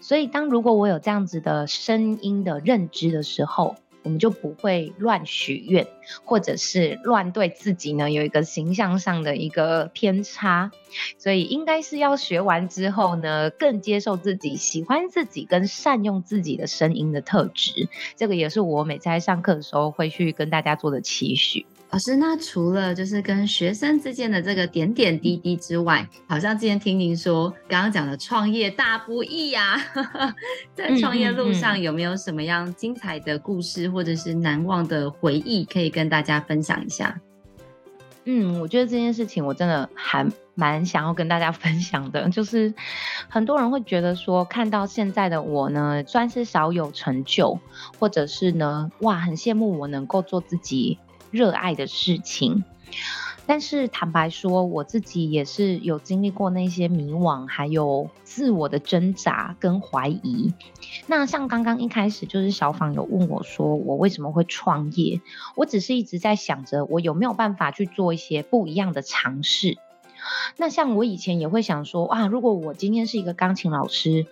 [0.00, 5.86] 所以，当如果我有这样子的声音的认知的时候，我们就不会乱许愿，
[6.24, 10.70] 或者是乱对自己呢有一个形象上的一个偏差。
[11.18, 17.88] 所以，应该是要学完之后呢，更接受自己、喜欢自己跟善用自己的声音的特质。
[18.14, 21.64] 这个也是我每次在上课的时候会去跟大家做的期许。
[21.94, 29.80] 老师，那除了就是跟学生之间的这个点点滴滴之外，好像之前听您说，刚刚讲的创业大不易呀，
[30.74, 37.20] 在创业路上有没有什么样精彩的故事或者是难忘的回忆可以跟大家分享一下？
[38.24, 40.26] 嗯，我觉得这件事情我真的还
[40.56, 42.74] 蛮想要跟大家 分享的，就是
[43.28, 47.56] 很多人会觉得说，看到现在的我呢，算是小有成就，
[48.00, 50.98] 或者是呢，哇，很羡慕我能够做自己
[51.34, 52.62] 热爱的事情，
[53.44, 60.54] 但是坦白说，我自己也是有经历过那些迷惘，还有自我的挣扎跟怀疑。
[61.08, 65.20] 那像刚刚一开始，就是小访有问我说，我为什么会创业？
[65.56, 69.76] 我只是一直在想着，我有没有办法去做一些不一样的尝试。
[70.56, 74.28] 那像我以前也会想说，啊，如果我今天是一个钢琴老师，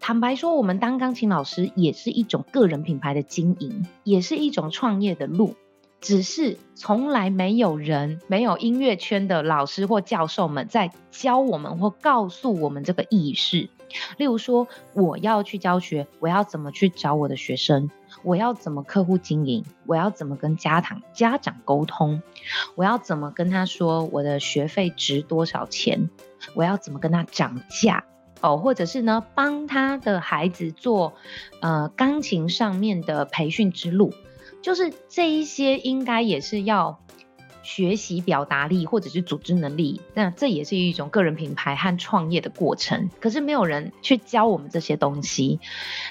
[0.00, 5.54] 坦白说，我们当钢琴老师也是一种个人品牌的经营，也是一种创业的路。
[6.02, 13.70] 只是从来没有人，没有音乐圈的老师或教授们在教我们或告诉我们这个意识。
[14.16, 17.88] 例如说，我要去教学，我要怎么去找我的学生？
[18.24, 19.64] 我要怎么客户经营？
[19.86, 22.20] 我要怎么跟家长家长沟通？
[22.74, 26.10] 我要怎么跟他说我的学费值多少钱？
[26.54, 28.04] 我要怎么跟他涨价？
[28.40, 31.12] 哦，或者是呢，帮他的孩子做
[31.60, 34.12] 呃钢琴上面的培训之路。
[34.62, 37.00] 就是这一些应该也是要
[37.64, 43.10] 学习表达力或者是组织能力，那这也是一种个人品牌和创业的过程。
[43.20, 45.60] 可是没有人去教我们这些东西。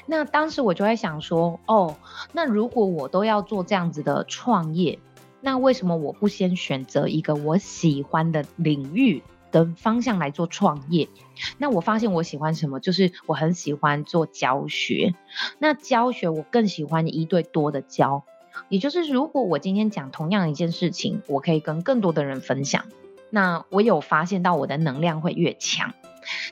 [0.05, 1.97] 那当时我就在想说，哦，
[2.33, 4.99] 那如果我都要做这样子的创业，
[5.41, 11.09] 那为什么我不先选择一个我喜欢的领域的方向来做创业？
[11.57, 15.13] 那我发现我喜欢什么，就是我很喜欢做教学。
[15.59, 18.23] 那教学我更喜欢一对多的教。
[18.69, 22.85] 也就是，如果我今天讲同样一件事情，我可以跟更多的人分享，
[23.29, 25.93] 那我有发现到我的能量会越强。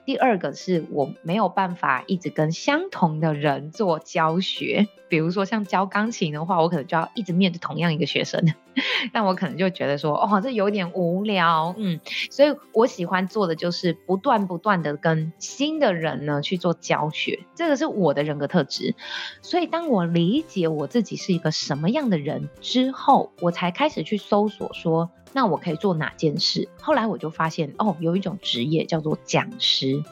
[0.06, 8.44] 第二个是我没有办法一直跟相同的人做教学，比如说像教钢琴的话，我可能就要一直面对同样一个学生，
[9.14, 12.00] 但我可能就觉得说，哦，这有点无聊，嗯，
[12.32, 18.96] 所以我喜欢做的就是不断不断的跟新的人呢去做教学，这个是我的人格特质。
[19.42, 25.10] 所以当我理解我自己是一个什么样的人之后，我才开始去搜索说。
[25.34, 26.70] 那我可以做哪件事？
[26.82, 30.04] 后来我就发现，哦，有一种职业叫做讲师。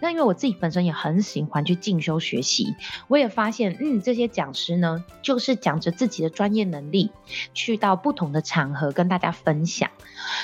[0.00, 2.74] 那因为我自己本身也很喜欢去进修学习，
[3.08, 7.10] 我也发现，嗯，这些讲师呢，就是讲着自己的专业能力，
[7.54, 9.90] 去到不同的场合跟大家分享。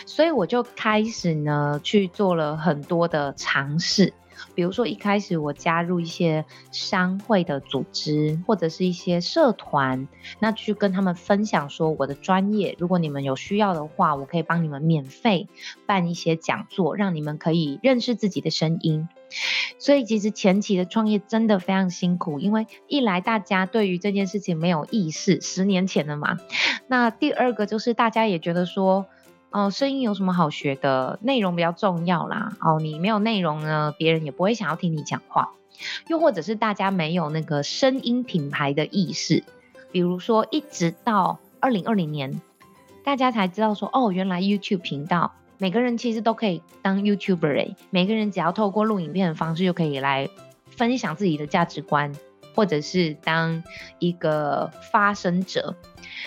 [0.04, 4.12] 所以我就开始呢，去做了很多的尝试。
[4.54, 12.76] 比如说，一开始我加入一些商会的组织，或者是一些社团，那去跟他们分享说我的专业。
[12.78, 15.48] 如果你们有需要的话，我可以帮你们免费
[15.86, 19.08] 办一些讲座，让你们可以认识自己的声音。
[19.78, 26.36] 所以其实前期的创业真的非常辛苦，因为一来大家对于这件事情没有意识，十年前了嘛。
[26.88, 29.06] 那第二个就是大家也觉得说，
[29.50, 31.18] 哦、声音有什么好学的？
[31.22, 32.56] 内容比较重要啦。
[32.60, 35.50] 哦，你没有内容呢，别人也不会想要听你讲话。
[36.08, 39.42] 又或者是大家没有那个声音品牌的意识，
[39.90, 42.40] 比如说一直到二零二零年，
[43.02, 45.32] 大家才知道说，哦，原来 YouTube 频道。
[45.58, 50.30] 每个人其实都可以当 YouTuber，每个人只要透过录影片的方式就可以来
[50.64, 52.14] 分享自己的价值观，
[52.54, 53.62] 或者是当
[53.98, 55.74] 一个发声者。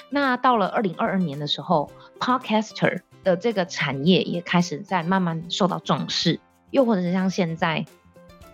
[0.10, 6.40] 那到了二零二二年的时候，Podcaster 的这个产业也开始在慢慢受到重视，
[6.72, 7.86] 又或者是像现在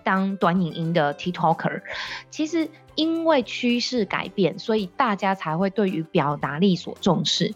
[0.03, 1.81] 当短影音的 TikToker，
[2.29, 7.53] 其实因为趋势改变，所以大家才会对于表达力所重视。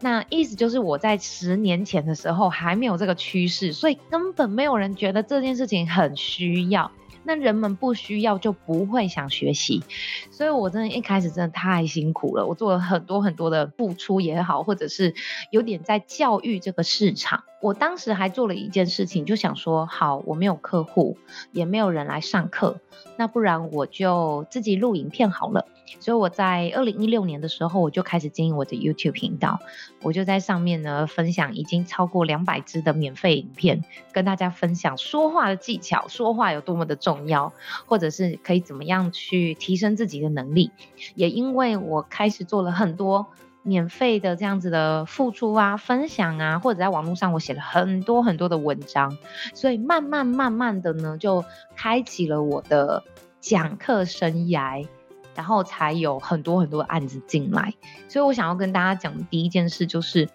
[0.00, 6.90] 那意思就是我在十年前的时候还没有这个趋势，所以根本没有人觉得这件事情很需要。
[7.24, 9.82] 那人们不需要就不会想学习，
[10.30, 12.46] 所以我真的一开始真的太辛苦了。
[12.46, 15.14] 我做了很多很多的付出也好，或者是
[15.50, 17.44] 有点在教育这个市场。
[17.60, 21.16] 我当时还做了一件事情，就想说，好，我没有客户，
[21.50, 22.78] 也没有人来上课，
[23.16, 25.66] 那不然我就自己录影片好了。
[26.00, 29.60] 所以我在二零一六年的时候，我就开始经营我的 YouTube 频道，
[30.02, 37.52] 我就在上面呢分享已经超过两百支的免费影片，跟大家分享说话的技巧，说话有多么的重要，
[37.86, 40.70] 或者是可以怎么样去提升自己的能力。
[41.14, 43.26] 也因为我开始做了很多。
[43.66, 49.16] 免费的这样子的付出啊、分享啊，或者在网络上我写了很多很多的文章，
[49.54, 51.42] 所以慢慢慢慢的呢，就
[51.74, 53.02] 开启了我的
[53.40, 54.86] 讲课生涯，
[55.34, 57.74] 然后才有很多很多案子进来。
[58.08, 60.28] 所以我想要跟大家讲的第一件事就是，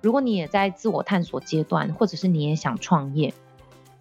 [0.00, 3.32] 如果你也在自我探索阶段，或者是你也想创业，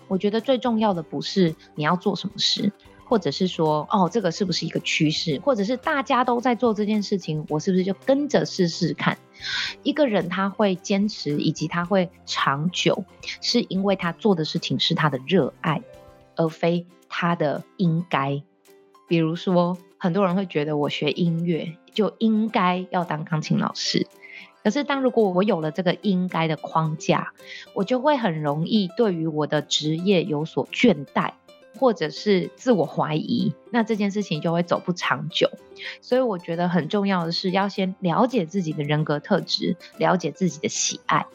[0.07, 2.71] 我觉得最重要的不是你要做什么事。
[3.07, 5.39] 或者是说，哦，这个是不是一个趋势？
[5.41, 9.15] 或者是大家都在做这件事情，我是不是就跟着试试看？
[9.83, 13.05] 一个人他会坚持，以及他会长久，
[13.41, 15.83] 是因为他做的事情是他的热爱，
[16.35, 18.41] 而非他的应该。
[19.07, 24.07] 比如说，很多人会觉得我学音乐就应该要当钢琴老师，
[24.63, 27.33] 可是当如果我有了这个应该的框架，
[27.73, 31.31] 我就会很容易对于我的职业有所倦怠。
[31.77, 35.51] 或者是自我怀疑，那这件事情就会走不长久。
[35.99, 41.25] 所以我觉得很重要的是要先了解自己的人格特质，了解自己的喜爱。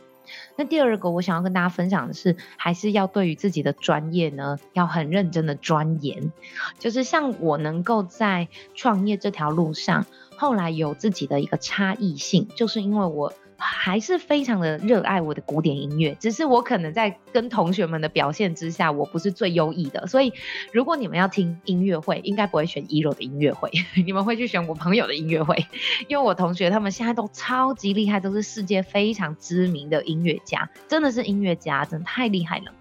[0.60, 6.30] 那第二个我想要跟大家分享的是，还是要对于自己的专业呢，要很认真的钻研。
[6.78, 10.04] 就是像我能够在创业这条路上，
[10.36, 13.32] 后来有自己的一个差异性，就是因为我。
[13.60, 20.06] 还是非常的热爱我的古典音乐，只是我可能在跟同学们的表现之下，我不是最优异的。
[20.06, 20.32] 所以，
[20.72, 23.70] 如果你们要听音乐会，应该不会选 Ero 的音乐会，
[24.04, 25.66] 你们会去选我朋友的音乐会，
[26.08, 32.72] 因为我同学他们现在都超级厉害，都是世界非常知名的音乐家，真的是音乐家，真的太厉害了。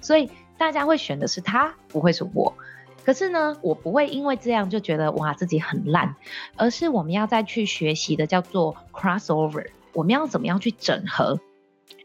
[0.00, 2.54] 所以大家会选的是他，不会是我。
[3.04, 6.14] 可是呢，我不会因为这样就觉得哇自己很烂，
[6.56, 9.66] 而是我们要再去学习的叫做 crossover。
[9.98, 11.40] 我们要怎么样去整合，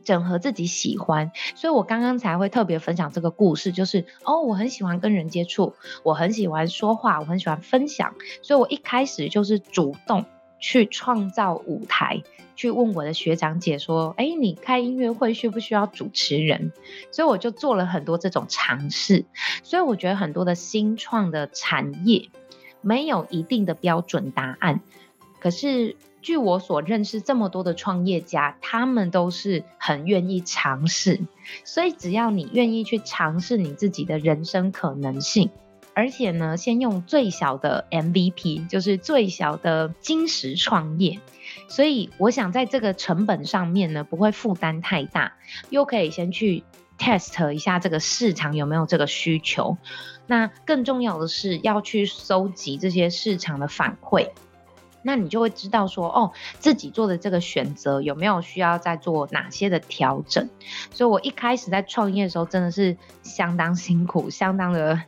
[0.04, 10.26] 整合自己喜欢，所以我刚刚才会特别分享这个故事，就是哦，我很喜欢跟人接触，我很喜欢说话，我很喜欢分享，所以我一开始就是主动
[10.60, 12.24] 去创造舞台，
[12.56, 16.72] 去问我的学长姐说，哎，你开音乐会需不需要主持人？
[17.12, 19.26] 所以我就做了很多这种尝试，
[19.62, 22.32] 所以我觉得很多的新创的产业
[22.82, 24.82] 没有一定的标准答案，
[25.40, 25.96] 可是。
[26.24, 31.20] 据我所认识，这么多的创业家，他们都是很愿意尝试。
[31.66, 35.52] 所以，只要你愿意去尝试你自己的人生可能性，
[35.94, 41.20] 而且呢，先用最小的 MVP，就是最小的金石创业。
[41.68, 45.34] 所以，我想在这个成本上面呢，不会负担太大，
[45.70, 46.64] 又可以先去
[46.98, 49.78] test 一下这个市场有没有这个需求。
[50.26, 54.30] 那更重要的是，要去收集这些市场的反馈。
[55.04, 60.50] 那你就会知道说，哦，自己做的这个选择有没有需要再做哪些的调整。
[60.92, 65.02] 所以我一开始在创业的时候，真的是相当辛苦，相当的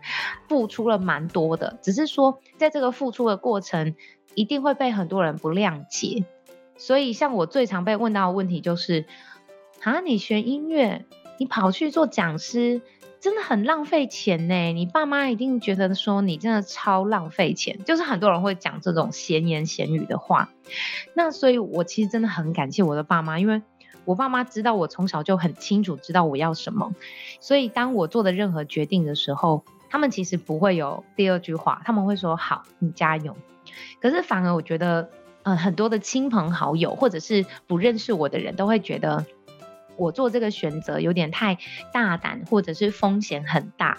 [0.48, 1.80] 付出了蛮多的。
[1.82, 3.96] 只是说，在这个付出的过程，
[4.36, 6.26] 一定会被很多人不谅解。
[6.78, 9.06] 所以，像我最常被问到的问题就是，
[9.82, 11.06] 啊，你学音乐，
[11.38, 12.82] 你跑去做讲师。
[13.26, 20.52] 真的很浪费钱呢，你爸妈一定觉得说你真的超浪费钱，就是很多人会讲这种闲言闲语的话。
[21.16, 23.64] 那所以，我其实真的很感谢我的爸妈，因为
[24.04, 26.94] 我爸妈知道我从小就很清楚知道我要什么，
[27.40, 33.36] 所以当我做的任何决定的时候，他们其实不会有第二句话，他们会说好，你加油。
[34.00, 35.10] 可是反而我觉得，
[35.42, 39.26] 呃，很多的亲朋好友或者是不认识我的人都会觉得
[39.98, 41.58] 我做这个选择有点太
[41.94, 43.98] 大胆，或者是风险很大。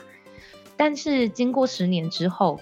[0.76, 2.60] 但是经过十年之后，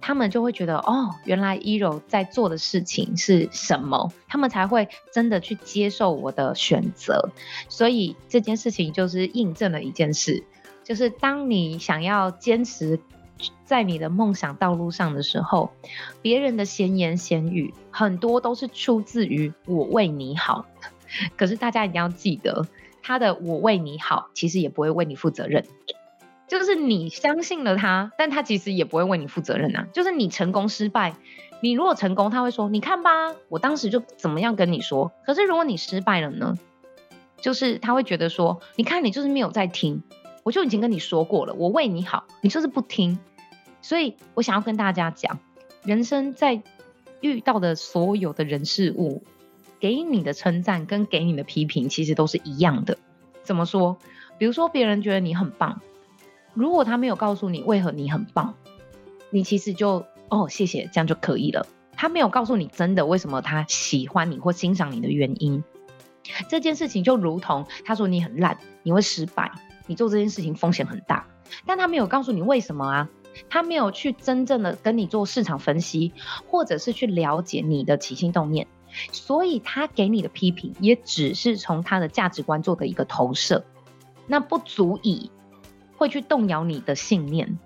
[0.00, 7.30] 他们就会觉得哦，原来依柔在做的事情是什么，他们才会真的去接受我的选择。
[7.68, 10.44] 所以这件事情就是印证了一件事，
[10.84, 13.00] 就是当你想要坚持
[13.64, 15.70] 在你的梦想道路上的时候，
[16.22, 20.64] 别人的闲言闲语很多都是出自于我为你好。
[21.36, 22.66] 可是大家一定要记得，
[23.02, 25.64] 他的我为你好，其实也不会为你负责任。
[26.48, 29.88] 就是你相信了他，但他其实也不会为你负责任呐、啊。
[29.92, 31.16] 就是你成功失败，
[31.60, 36.54] 你如果成功，他会说：“你看吧，我当时就怎么样跟你说。”可是如果你失败了呢？
[37.40, 40.02] 就是他会觉得说：“你看，你就是没有在听，
[40.44, 43.18] 我就已经跟你说过了，我为你好，你就是不听。”
[43.82, 45.38] 所以我想要跟大家讲，
[45.84, 46.62] 人生在
[47.20, 49.22] 遇到的所有的人事物，
[49.86, 52.98] 给你的称赞跟给你的批评，其实都是一样的。
[53.44, 53.98] 怎么说？
[54.36, 55.80] 比如说别人觉得你很棒。
[56.54, 58.54] 如果他没有告诉你为何你很棒，
[59.30, 61.68] 你其实就哦谢谢，这样就可以了。
[61.92, 65.62] 他没有告诉你真的为什么他喜欢你或欣赏你的原因，
[66.48, 69.52] 这件事情就如同他说你很烂，你会失败，
[69.86, 71.28] 你做这件事情风险很大，
[71.64, 73.08] 但他没有告诉你为什么啊，
[73.48, 76.12] 他没有去真正的跟你做市场分析，
[76.48, 78.66] 或者是去了解你的起心动念，
[79.12, 83.64] 所以他给你的批评也只是从他的价值观做的一个投射，
[84.26, 85.30] 那不足以。
[85.98, 87.58] 会去动摇你的信念，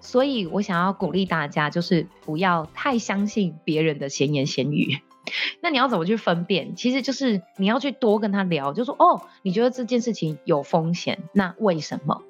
[0.00, 4.98] 所以我想要鼓励大家，就是不要太相信别人的闲言闲语。
[5.62, 6.74] 那你要怎么去分辨？
[6.74, 12.22] 其实就是你要去多跟他聊，就说哦，你觉得这件事情有风险，那为什么？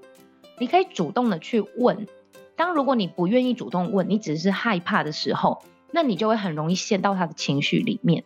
[0.59, 2.07] 你可以主动的去问。
[2.55, 8.24] 当如果你不愿意主动问，你只是害怕的时候，那你就会很容易陷到他的情绪里面。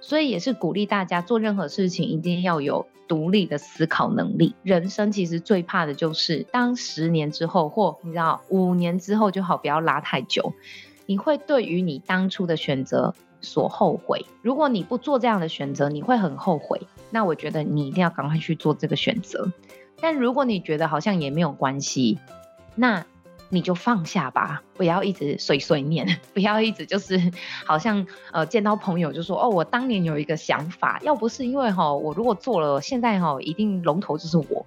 [0.00, 4.54] 所以也是鼓励大家做任何事情一定要有独立的思考能力。
[4.62, 10.52] 人生其实最怕的就是当十年之后，或你知道五年之后就好，不要拉太久。
[11.06, 14.24] 你会对于你当初的选择所后悔。
[14.42, 16.80] 如果你不做这样的选择，你会很后悔。
[17.10, 19.52] 那我觉得你一定要赶快去做这个选择。
[20.00, 22.18] 但如果你觉得好像也没有关系，
[22.74, 23.06] 那。
[23.48, 27.30] 你就放下吧，不要一直碎碎念， 不要一直就是
[27.64, 34.66] 好像呃见到朋友就说哦，我当年有一个想法，要不是因为哈我如果做了，现在哈一定龙头就是我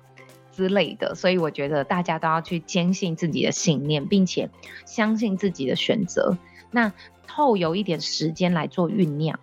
[0.52, 4.50] 之类的，所以我觉得大家都要去坚信自己的信念，并且
[4.86, 6.38] 相信自己的选择，
[6.72, 6.94] 那
[7.28, 9.38] 后有一点时间来做酝酿。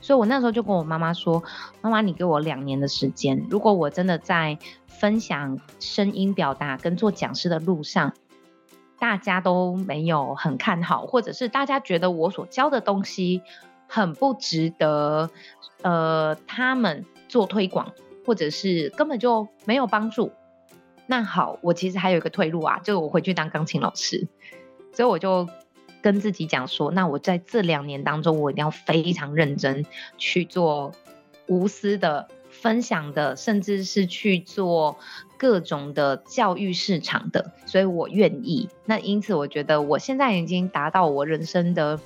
[0.00, 1.42] 所以我那时候就跟我妈妈说，
[1.80, 8.12] 妈妈你给我两年的时间，如果我真的在分享声音表达跟做讲师的路上。
[9.02, 13.42] 大家都没有很看好，或者是大家觉得我所教的东西
[13.88, 15.28] 很不值得，
[15.82, 17.90] 呃，他们做推广，
[18.24, 20.30] 或者是根本就没有帮助。
[21.08, 24.28] 那好，我其实还有一个退路啊，就我回去当钢琴老师。
[24.92, 25.48] 所以我就
[26.00, 29.84] 跟自己讲说，那我在这两年当中，我一定要非常认真
[30.16, 30.92] 去做
[31.48, 32.28] 无私的。
[32.52, 34.98] 分享的，甚至是去做
[35.42, 38.68] 各种的教育市场的，所以我愿意。
[38.84, 41.98] 那因此，我觉得我现在已经达到我人生的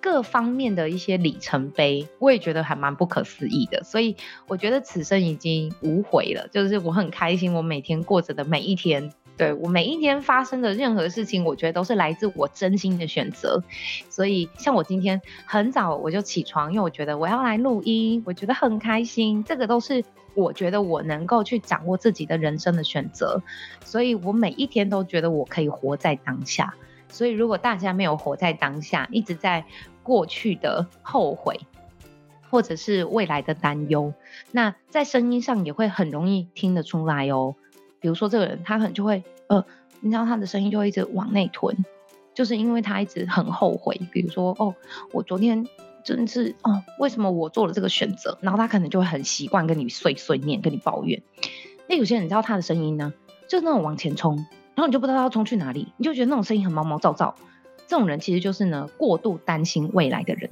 [0.00, 3.84] 各方面的一些里程碑，我也觉得还蛮不可思议的。
[3.84, 4.16] 所以
[4.48, 9.12] 我觉得此生已经无悔了，就是我很开心，我每天过着的每一天。
[9.36, 13.60] 对，我每一天发生的任何事情，我觉得都是来自我真心的选择。
[14.08, 19.42] 所以，像我今天很早我就起床，因为我觉得我要来录音，我觉得很开心。
[19.42, 20.04] 这个都是
[20.34, 23.42] 我觉得我能够去掌握自己的人生的选择。
[23.84, 26.72] 所以我每一天都觉得我可以活在当下。
[27.08, 29.64] 所以，如果大家没有活在当下，一直在
[30.04, 31.58] 过去的后悔，
[32.50, 34.14] 或者是未来的担忧，
[34.52, 37.56] 那在声音上也会很容易听得出来哦。
[38.04, 39.64] 比如说这个人，他可能就会，呃，
[40.00, 41.74] 你知道他的声音就会一直往内吞，
[42.34, 43.98] 就是因为他一直很后悔。
[44.12, 44.74] 比如说，哦，
[45.10, 45.66] 我昨天
[46.04, 48.36] 真是，哦，为什么我做了这个选择？
[48.42, 51.22] 然后他可能就会很习惯跟你碎碎念，跟你抱怨。
[51.88, 53.14] 那有些人你知道他的声音呢，
[53.48, 54.36] 就是那种往前冲，
[54.74, 57.36] 然后你就不知道他要冲去哪里，你就觉得那种声音很毛毛躁躁。
[57.86, 60.50] 这种人其实就是呢，过度担心未来的人，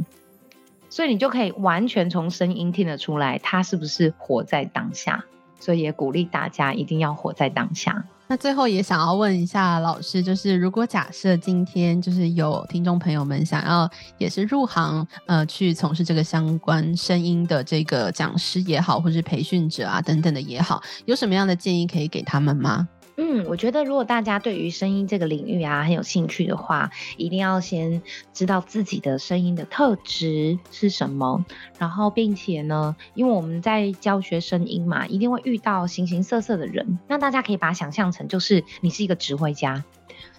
[0.88, 5.26] 所以你就可以完全从声音听得出来，他是不是活在当下。
[5.62, 8.04] 所以也鼓励大家一定要活在当下。
[8.26, 13.88] 那最后也想要问一下老师，就是如果假设今天就是有听众朋友们想要
[14.18, 22.88] 也是入行，呃，去从事这个相关声音的这个讲师也好，或是培训者啊等等的也好，有什么样的建议可以给他们吗？
[23.16, 28.02] 嗯，我觉得如果大家对于声音这个领域啊很有兴趣的话，一定要先
[28.32, 31.44] 知道自己的声音的特质是什么，
[31.78, 39.84] 然后并且呢，因为我们在教学声音嘛，一定会遇到形形色色的人，那大家可以把它想象成就是你是一个指挥家，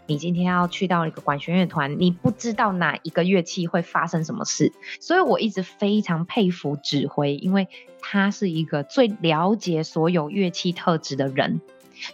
[0.07, 7.67] 你今天要去到一个管弦乐团，你不知道哪一个乐器会发生什么事，所以我一直非常佩服指挥，因为
[8.01, 11.61] 他是一个最了解所有乐器特质的人。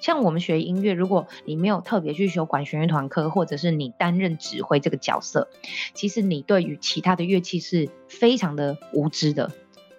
[0.01, 5.49] 像我们学音乐，如果你没有特别去修管弦乐团课，或者是你担任指挥这个角色，
[5.93, 9.51] 其实你对于其他的乐器是非常的无知的。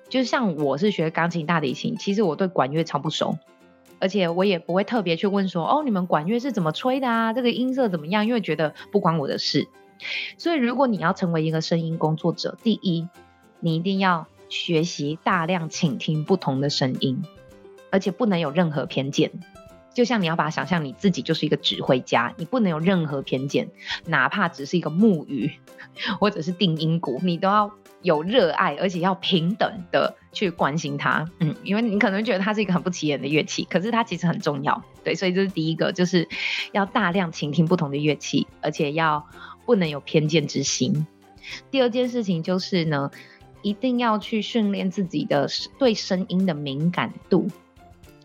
[0.09, 3.39] 就像我是学钢琴、大提琴，其实我对管乐超不熟，
[4.01, 7.33] 而且我也不会特别去问说，哦，你们管乐是怎么吹的啊？
[7.33, 8.27] 这个音色怎么样？
[8.27, 9.69] 因为觉得不关我的事。
[10.39, 13.07] 所以，如果你要成为一个声音工作者，第一，
[13.61, 17.23] 你一定要学习大量倾听不同的声音，
[17.91, 19.31] 而且不能有任何偏见。
[19.93, 23.69] 就像你要把它想象你自己就是一个指挥家，你不能有任何偏见，
[24.07, 25.51] 哪怕只是一个木鱼
[26.19, 27.71] 或者是定音鼓，你都要
[28.03, 31.29] 有热爱，而且要平等的去关心它。
[31.41, 34.83] 嗯，因为你可能觉得它是一个很不起眼的乐器，可是它其实很重要。
[35.03, 36.29] 对，所以这是第一个，就是
[36.73, 39.27] 要大量倾听不同的乐器，而且要
[39.67, 41.07] 不能有偏见之心。
[41.71, 43.11] 第二件事情就是呢，
[43.63, 47.49] 一定要去训练自己的对声音的敏感度。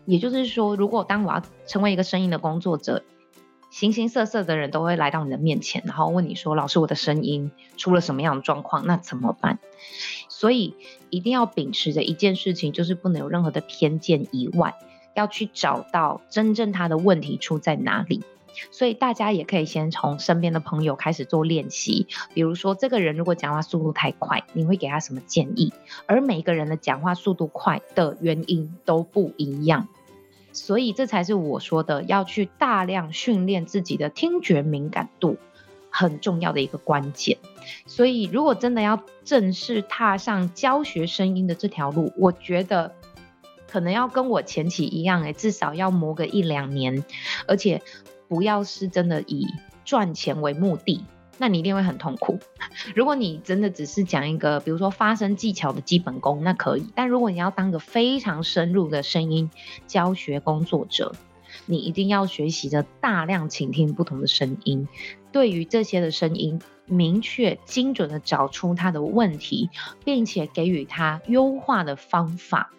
[0.06, 3.02] 也就是说，如果当我要成为一个声音的工作者，
[3.70, 8.86] 形形色色的人都会来到你的面前，然后问你说：“老师，我的声音出了什么样的状况？
[8.86, 9.58] 那怎么办？”
[10.30, 10.74] 所以
[11.10, 14.74] 一定要秉持着一件事情，就是不能有任何的偏见以外，
[15.14, 18.22] 要去找到真正他的问题出在哪里。
[18.70, 25.74] 所以大家也可以先从身边的朋友开始做练习，比如说这个人如果讲话速度太快，你会给他什么建议？
[26.06, 29.88] 而每个人的讲话速度快的原因都不一样。
[30.56, 35.36] 所以这才是我说的，要去大量训练自己的听觉敏感度，
[35.90, 37.36] 很重要的一个关键。
[37.86, 42.94] 所以如果真的要正式踏上教学声音的这条路，我觉得
[43.68, 47.04] 可能要跟我前期一样，诶，至少要磨个一两年，
[47.46, 47.82] 而且
[48.26, 49.46] 不要是真的以
[49.84, 51.04] 赚钱为目的。
[51.38, 52.38] 那你一定会很痛苦。
[52.94, 56.86] 如果你真的只是讲一个，比如说发声技巧的基本功，那可以。
[56.94, 59.50] 但如果你要当个非常深入的声音
[59.86, 61.12] 教学工作者，
[61.66, 64.88] 你一定要学习着大量倾听不同的声音，
[65.32, 69.70] 对于这些的声音，明确精准的找出它的问题，
[70.04, 72.70] 并且给予它优化的方法。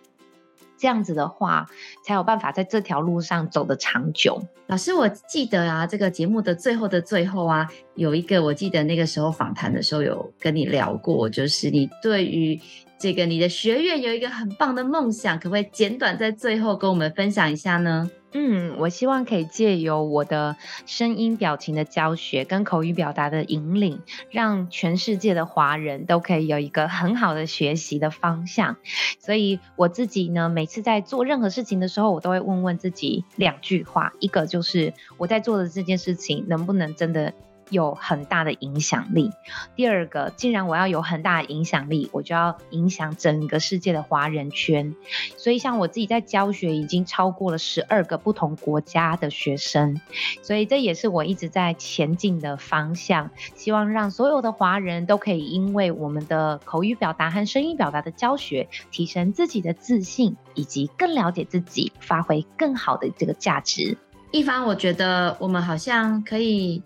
[0.77, 1.67] 这样子的话，
[2.03, 4.41] 才有办法在这条路上走得长久。
[4.67, 12.59] 老师，我记得啊，这个节目的最后的最后啊，有一个我记得那个时候访谈的时候有跟你聊过，就是你对于
[12.99, 18.09] 这个你的学院有一个很棒的梦想，可不可以简短在最后跟我们分享一下呢？
[18.33, 28.75] 嗯，我希望可以借由我的声音表情的教学跟口语表达的引领，让全世界的华人都可以有一个很好的学习的方向。
[29.19, 37.33] 所以我自己呢，每次在做任何事情的时候，我都会问问自己两句话：一个就是我在做的这件事情能不能真的
[37.69, 39.31] 有很大的影响力。
[39.75, 44.95] 第二个，既然我要有很大的影响力，我就要影响整个世界的华人圈。
[45.37, 49.99] 所以，像我自己在教学，已经超过了十二个不同国家的学生。
[50.41, 53.29] 所以，这也是我一直在前进的方向。
[53.55, 63.97] 希望让所有的华人都可以因为我们的口语表达和声音表达的教学，提升自己的自信，以及更了解自己，发挥更好的这个价值。
[64.31, 66.83] 一帆，我觉得我们好像可以。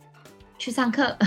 [0.62, 1.18] 去上课，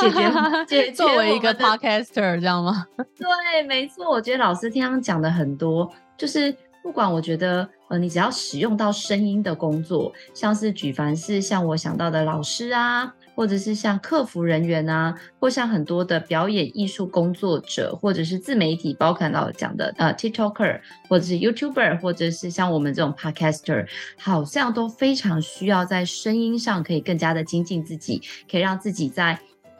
[0.00, 2.84] 解决解决作为一个 podcaster 这样吗？
[3.16, 4.10] 对，没错。
[4.10, 13.14] 我觉得老师听他们讲的很多，就是不管我觉得，呃，你只要使用到声音的工作，像是举凡是像我想到的老师啊。
[13.34, 23.86] 或者是像客服人员啊，或像很多的表演艺术工作者，或者是自媒体，包括老讲的呃 TikToker，或者是 YouTuber，或者是像我们这种 Podcaster，
[24.18, 29.38] 好像都非常需要在声音上可以更加的精进自己，可以让自己在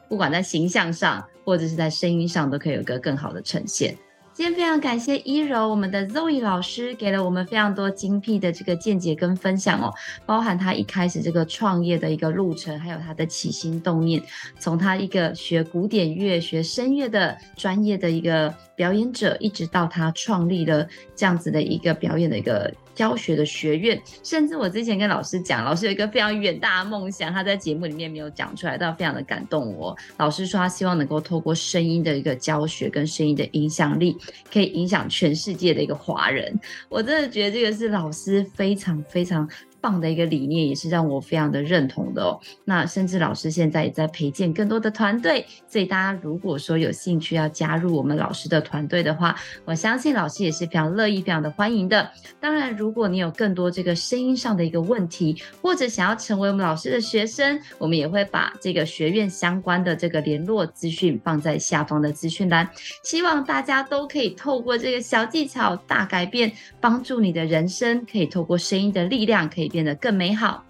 [0.09, 3.97] 不管在形象上，或者是在声音上，都可以有个更好的呈现。
[4.35, 9.95] 今天非常感谢一柔，我们的 Zoe 老师给了我们非常多精辟的这个见解跟分享哦，
[10.27, 14.21] 包含他一开始这个创业的一个路程，还有他的起心动念，
[14.59, 22.75] 从他一个学古典乐、学声乐的专业的一个表演者，一直到他创立了这样子的一个表演的一个。
[22.95, 29.97] 教学的学院，甚至我之前跟老师讲，老师有一个非常远大的梦想，他在节目里面没有讲出来，但非常的感动我。
[30.17, 34.17] 老师说他希望能够透过声音的一个教学跟声音的影响力，
[34.53, 36.59] 可以影响全世界的一个华人。
[36.89, 39.49] 我真的觉得这个是老师非常非常
[39.85, 42.41] 棒的一个理念，也是让我非常的认同的哦。
[42.65, 52.11] 那甚至老师现在也在培建更多的团队，所以大家如果说有兴趣要加入我们老师的团队的话，我相信老师也是非常乐意、非常的欢迎的。
[52.41, 62.67] 当然，如果你有更多这个声音上的一个问题，或者想要成为我们老师的学生，我们也会把这个学院相关的这个联络资讯放在下方的资讯栏。
[63.03, 70.63] 希望大家都可以透过这个小技巧大改变，帮助你的人生可以透过声音的力量，可以变得更美好。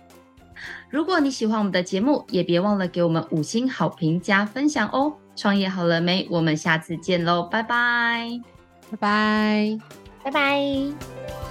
[0.89, 5.13] 如果你喜欢我们的节目，也别忘了给我们五星好评加分享哦。
[5.37, 6.27] 创业好了没？
[6.31, 8.41] 我们下次见喽，拜拜，
[8.91, 9.79] 拜拜，
[10.23, 11.44] 拜拜。